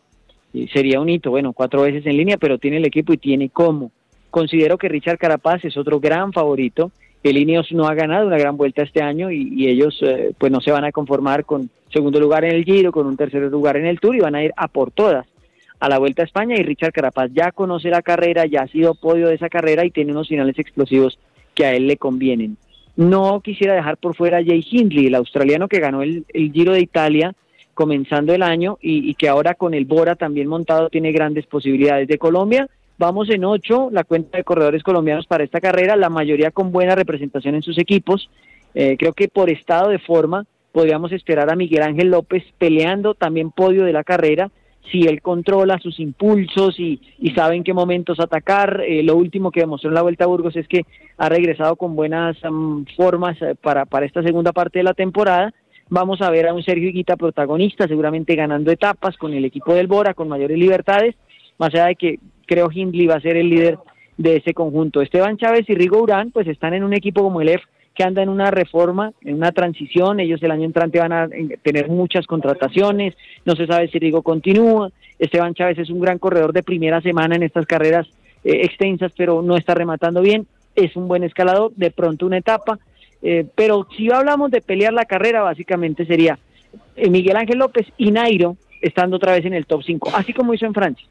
[0.54, 3.50] Y sería un hito, bueno, cuatro veces en línea, pero tiene el equipo y tiene
[3.50, 3.92] cómo.
[4.30, 6.92] Considero que Richard Carapaz es otro gran favorito.
[7.30, 10.62] El Ineos no ha ganado una gran vuelta este año y, ellos eh, pues no
[10.62, 13.86] se van a conformar con segundo lugar en el Giro, con un tercer lugar en
[13.86, 15.26] el Tour y van a ir a por todas
[15.80, 18.96] a la Vuelta a España y Richard Carapaz ya conoce la carrera, ya ha sido
[18.96, 21.20] podio de esa carrera y tiene unos finales explosivos
[21.54, 22.58] que a él le convienen.
[22.96, 26.82] No quisiera dejar por fuera a Jay Hindley, el australiano que ganó el, Giro de
[26.82, 27.36] Italia
[27.76, 32.08] comenzando el año y, que ahora con el Bora también montado tiene grandes posibilidades.
[32.08, 32.68] De Colombia
[32.98, 36.96] vamos en ocho, la cuenta de corredores colombianos para esta carrera, la mayoría con buena
[36.96, 38.30] representación en sus equipos.
[38.74, 43.52] Eh, creo que por estado de forma podríamos esperar a Miguel Ángel López peleando también
[43.52, 44.52] podio de la carrera
[44.92, 47.00] si él controla sus impulsos y,
[47.36, 48.82] sabe en qué momentos atacar.
[48.88, 50.86] Eh, lo último que demostró en la Vuelta a Burgos es que
[51.18, 52.38] ha regresado con buenas
[52.96, 55.54] formas eh, para, para esta segunda parte de la temporada.
[55.90, 59.88] Vamos a ver a un Sergio Higuita protagonista, seguramente ganando etapas con el equipo del
[59.88, 61.16] Bora, con mayores libertades,
[61.58, 63.78] más allá de que creo Hindley va a ser el líder
[64.18, 65.02] de ese conjunto.
[65.02, 67.62] Esteban Chávez y Rigo Urán pues están en un equipo como el EF
[67.98, 71.58] que anda en una reforma, en una transición, ellos el año entrante van a eh,
[71.64, 76.54] tener muchas contrataciones, no se sabe si Rigo continúa, Esteban Chávez es un gran corredor
[76.54, 78.08] de primera semana en estas carreras
[78.44, 80.46] eh, extensas, pero no está rematando bien,
[80.76, 82.78] es un buen escalador, de pronto una etapa,
[83.24, 86.38] eh, pero si hablamos de pelear la carrera, básicamente sería
[86.98, 90.68] Miguel Ángel López y Nairo estando otra vez en el top 5, así como hizo
[90.68, 91.08] en Francia.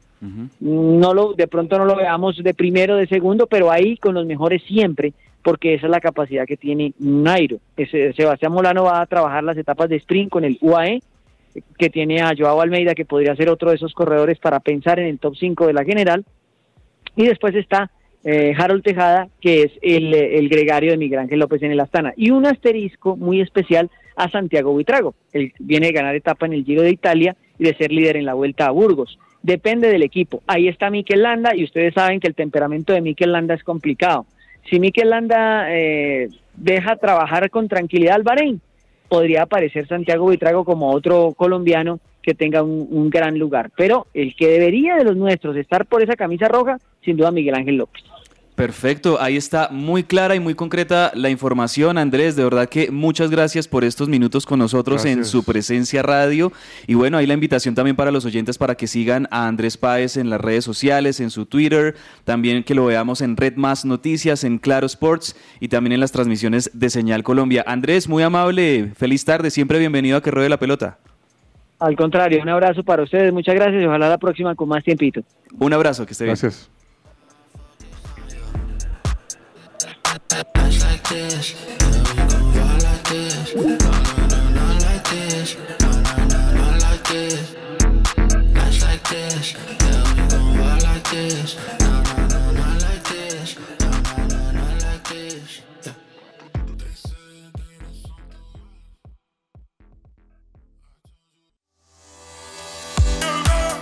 [0.59, 4.25] No lo, de pronto no lo veamos de primero, de segundo, pero ahí con los
[4.25, 5.13] mejores siempre,
[5.43, 7.57] porque esa es la capacidad que tiene Nairo.
[7.75, 11.01] Ese, Sebastián Molano va a trabajar las etapas de sprint con el UAE,
[11.77, 15.07] que tiene a Joao Almeida, que podría ser otro de esos corredores para pensar en
[15.07, 16.25] el top 5 de la general.
[17.15, 17.91] Y después está
[18.23, 22.13] eh, Harold Tejada, que es el, el, gregario de Miguel Ángel López en el Astana.
[22.15, 25.15] Y un asterisco muy especial a Santiago Buitrago.
[25.31, 28.25] Él viene de ganar etapa en el Giro de Italia y de ser líder en
[28.25, 29.17] la Vuelta a Burgos.
[29.47, 30.43] Depende del equipo.
[30.45, 34.27] Ahí está Mikel Landa y ustedes saben que el temperamento de Mikel Landa es complicado
[34.69, 38.61] si Mikel Landa eh, deja trabajar con tranquilidad al Bahrein,
[39.07, 43.71] podría aparecer Santiago Vitrago como otro colombiano que tenga un, gran lugar.
[43.77, 47.55] Pero el que debería de los nuestros estar por esa camisa roja, sin duda Miguel
[47.55, 48.03] Ángel López.
[48.57, 52.35] Perfecto, ahí está muy clara y muy concreta la información, Andrés.
[52.35, 56.51] De verdad que muchas gracias por estos minutos con nosotros en su presencia radio.
[56.87, 60.17] Y bueno, ahí la invitación también para los oyentes para que sigan a Andrés Páez
[60.17, 61.93] en las redes sociales, en su Twitter,
[62.23, 66.11] también que lo veamos en Red Más Noticias, en Claro Sports y también en las
[66.11, 67.63] transmisiones de Señal Colombia.
[67.67, 70.97] Andrés, muy amable, feliz tarde, siempre bienvenido a Que Ruede la Pelota.
[71.77, 75.21] Al contrario, un abrazo para ustedes, muchas gracias y ojalá la próxima con más tiempito.
[75.59, 76.35] Un abrazo, que esté bien.
[76.41, 76.71] Gracias.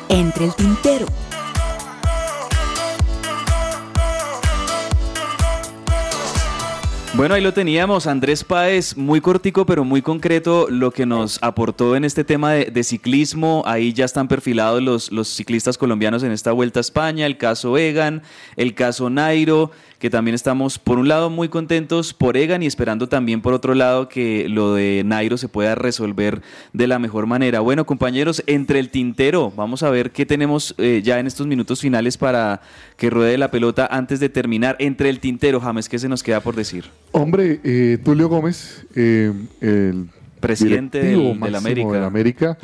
[0.07, 1.24] Entre el tintero.
[7.17, 11.95] Bueno, ahí lo teníamos, Andrés Páez, muy cortico pero muy concreto lo que nos aportó
[11.95, 13.63] en este tema de, ciclismo.
[13.65, 17.77] Ahí ya están perfilados los, los ciclistas colombianos en esta Vuelta a España, el caso
[17.77, 18.21] Egan,
[18.57, 23.07] el caso Nairo, que también estamos por un lado muy contentos por Egan y esperando
[23.07, 26.41] también por otro lado que lo de Nairo se pueda resolver
[26.73, 27.61] de la mejor manera.
[27.61, 31.79] Bueno, compañeros, entre el tintero, vamos a ver qué tenemos eh, ya en estos minutos
[31.79, 32.61] finales para
[32.97, 34.75] que ruede la pelota antes de terminar.
[34.79, 36.85] Entre el tintero, James, ¿qué se nos queda por decir?
[37.17, 40.09] Hombre, eh, Tulio Gómez, eh, el
[40.41, 42.57] presidente del, del América, del América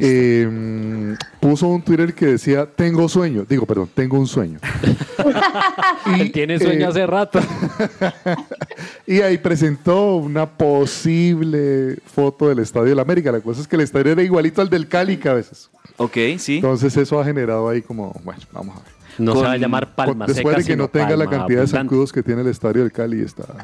[0.00, 3.44] eh, puso un Twitter que decía, tengo sueño.
[3.48, 4.60] Digo, perdón, tengo un sueño.
[6.16, 7.40] y, Él tiene sueño eh, hace rato.
[9.06, 13.32] y ahí presentó una posible foto del Estadio del América.
[13.32, 15.70] La cosa es que el estadio era igualito al del Cali a veces.
[15.96, 16.56] Ok, sí.
[16.56, 18.97] Entonces eso ha generado ahí como, bueno, vamos a ver.
[19.18, 21.24] No con, se va a llamar Palma con, Después seca, de que no tenga palma
[21.24, 21.60] la cantidad abundante.
[21.60, 23.44] de zancudos que tiene el estadio del Cali, está...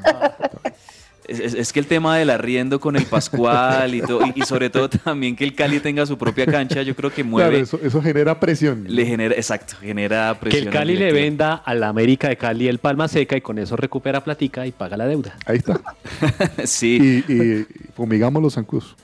[1.26, 4.42] Es, es, es, que el tema del arriendo con el Pascual y, to, y, y,
[4.42, 7.48] sobre todo también que el Cali tenga su propia cancha, yo creo que mueve.
[7.48, 8.84] Claro, eso, eso genera presión.
[8.86, 10.64] Le genera, exacto, genera Que presión.
[10.66, 13.74] el Cali le venda a la América de Cali el Palma Seca y con eso
[13.74, 15.36] recupera platica y paga la deuda.
[15.46, 15.80] Ahí está.
[16.64, 17.24] sí.
[17.26, 18.96] Y, y, fumigamos los zancudos.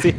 [0.00, 0.14] sí.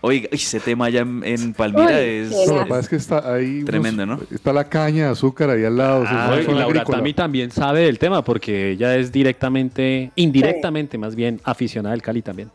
[0.00, 2.96] Oiga, ese tema allá en, en Palmira Uy, es, no, lo que pasa es que
[2.96, 4.20] está ahí tremendo, ¿no?
[4.30, 6.04] Está la caña de azúcar ahí al lado.
[6.06, 10.98] Ah, y Laura Tami también sabe del tema porque ella es directamente, indirectamente sí.
[10.98, 12.50] más bien, aficionada del Cali también.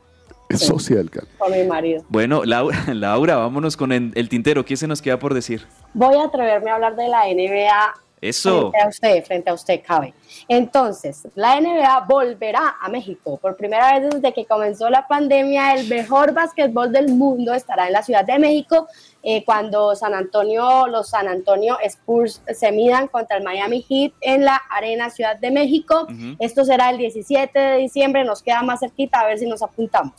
[0.49, 1.27] Es socia del Cali.
[1.37, 2.03] Con mi marido.
[2.07, 4.63] Bueno, Laura, Laura, vámonos con el, el tintero.
[4.63, 5.65] ¿Qué se nos queda por decir?
[5.93, 8.71] Voy a atreverme a hablar de la NBA Eso.
[8.71, 10.13] Frente a usted, frente a usted, cabe.
[10.47, 13.37] Entonces, la NBA volverá a México.
[13.37, 17.93] Por primera vez desde que comenzó la pandemia, el mejor básquetbol del mundo estará en
[17.93, 18.87] la Ciudad de México
[19.23, 24.45] eh, cuando San Antonio, los San Antonio Spurs se midan contra el Miami Heat en
[24.45, 26.07] la Arena Ciudad de México.
[26.07, 26.35] Uh -huh.
[26.39, 30.13] Esto será el 17 de diciembre, nos queda más cerquita, a ver si nos apuntamos.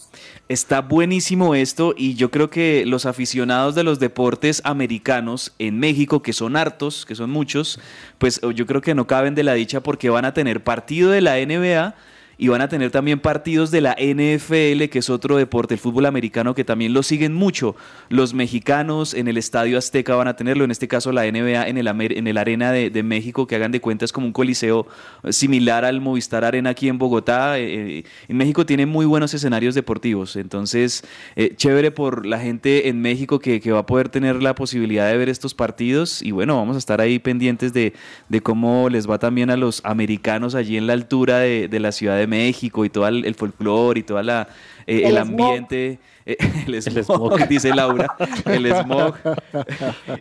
[0.49, 6.23] Está buenísimo esto y yo creo que los aficionados de los deportes americanos en México,
[6.23, 7.81] que son hartos, que son muchos,
[8.19, 11.21] pues yo creo que no caben de la dicha porque van a tener partido de
[11.21, 11.95] la NBA
[12.39, 16.07] y van a tener también partidos de la NFL, que es otro deporte, el fútbol
[16.07, 17.75] americano, que también lo siguen mucho.
[18.09, 21.79] Los mexicanos en el Estadio Azteca van a tenerlo, en este caso la NBA en
[21.79, 24.87] el, en el Arena de, de México, que hagan de cuentas como un coliseo
[25.31, 27.59] similar al Movistar Arena aquí en Bogotá.
[27.59, 31.03] Eh, en México tiene muy buenos escenarios deportivos, entonces
[31.35, 35.11] eh, chévere por la gente en México que, que va a poder tener la posibilidad
[35.11, 37.95] de ver estos partidos y bueno, vamos a estar ahí pendientes de,
[38.29, 41.91] de cómo les va también a los americanos allí en la altura de, de la
[41.91, 44.49] Ciudad de México y todo el, el folclore y toda la
[44.87, 48.07] eh, el, El ambiente, eh, el smog, dice Laura,
[48.47, 49.15] el smog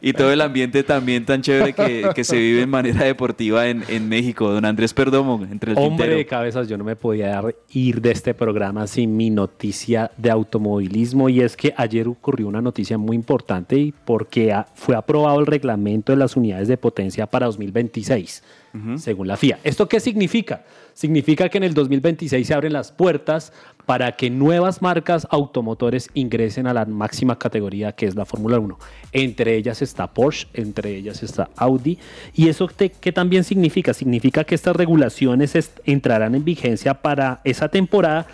[0.01, 3.83] y todo el ambiente también tan chévere que, que se vive en manera deportiva en,
[3.87, 4.49] en México.
[4.51, 6.15] Don Andrés Perdomo, entre el Hombre tintero.
[6.17, 10.31] de cabezas, yo no me podía dar- ir de este programa sin mi noticia de
[10.31, 15.39] automovilismo y es que ayer ocurrió una noticia muy importante y porque a- fue aprobado
[15.39, 18.43] el reglamento de las unidades de potencia para 2026,
[18.97, 19.59] según la FIA.
[19.63, 20.63] ¿Esto qué significa?
[21.01, 23.53] Significa que en el 2026 se abren las puertas
[23.85, 28.79] para que nuevas marcas automotores ingresen a la máxima categoría que es la Fórmula 1.
[29.11, 31.99] Entre ellas está Porsche, entre ellas está Audi.
[32.33, 33.93] ¿Y eso te- qué también significa?
[33.93, 35.53] Significa que estas regulaciones
[35.85, 38.25] entrarán en vigencia para esa temporada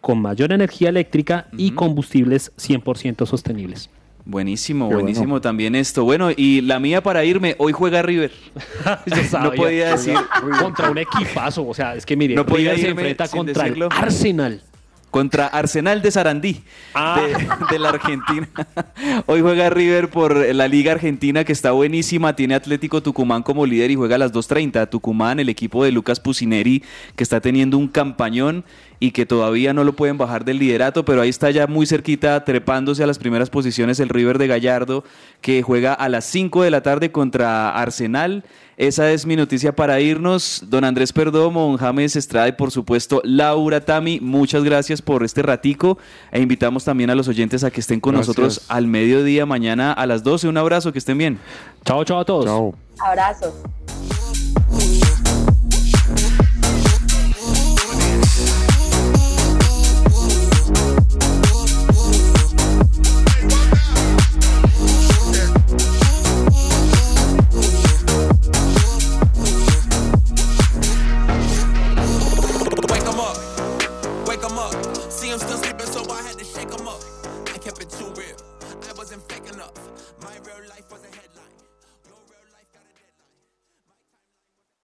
[0.00, 3.88] con mayor energía eléctrica y combustibles 100% sostenibles.
[4.26, 5.06] Buenísimo, Qué bueno.
[5.08, 6.04] buenísimo también esto.
[6.04, 8.32] Bueno, y la mía para irme, hoy juega River.
[9.30, 10.14] Yo no podía decir.
[10.58, 13.82] Contra un equipazo, o sea, es que mire, No podía River se enfrenta contra el
[13.90, 14.62] Arsenal.
[15.10, 16.62] Contra Arsenal de Sarandí,
[16.92, 17.20] Ah.
[17.20, 18.48] de, de la Argentina.
[19.26, 22.34] Hoy juega River por la Liga Argentina, que está buenísima.
[22.34, 24.88] Tiene Atlético Tucumán como líder y juega a las 2.30.
[24.90, 26.82] Tucumán, el equipo de Lucas Pusineri,
[27.14, 28.64] que está teniendo un campañón
[29.04, 32.42] y que todavía no lo pueden bajar del liderato, pero ahí está ya muy cerquita,
[32.42, 35.04] trepándose a las primeras posiciones el River de Gallardo,
[35.42, 38.44] que juega a las 5 de la tarde contra Arsenal.
[38.78, 40.64] Esa es mi noticia para irnos.
[40.68, 45.42] Don Andrés Perdomo, don James Estrada y por supuesto Laura Tami, muchas gracias por este
[45.42, 45.98] ratico
[46.32, 48.28] e invitamos también a los oyentes a que estén con Gracias.
[48.28, 50.48] nosotros al mediodía mañana a las 12.
[50.48, 51.38] Un abrazo, que estén bien.
[51.84, 52.46] Chao, chao a todos.
[52.46, 52.74] Chao.
[53.00, 53.52] Abrazos.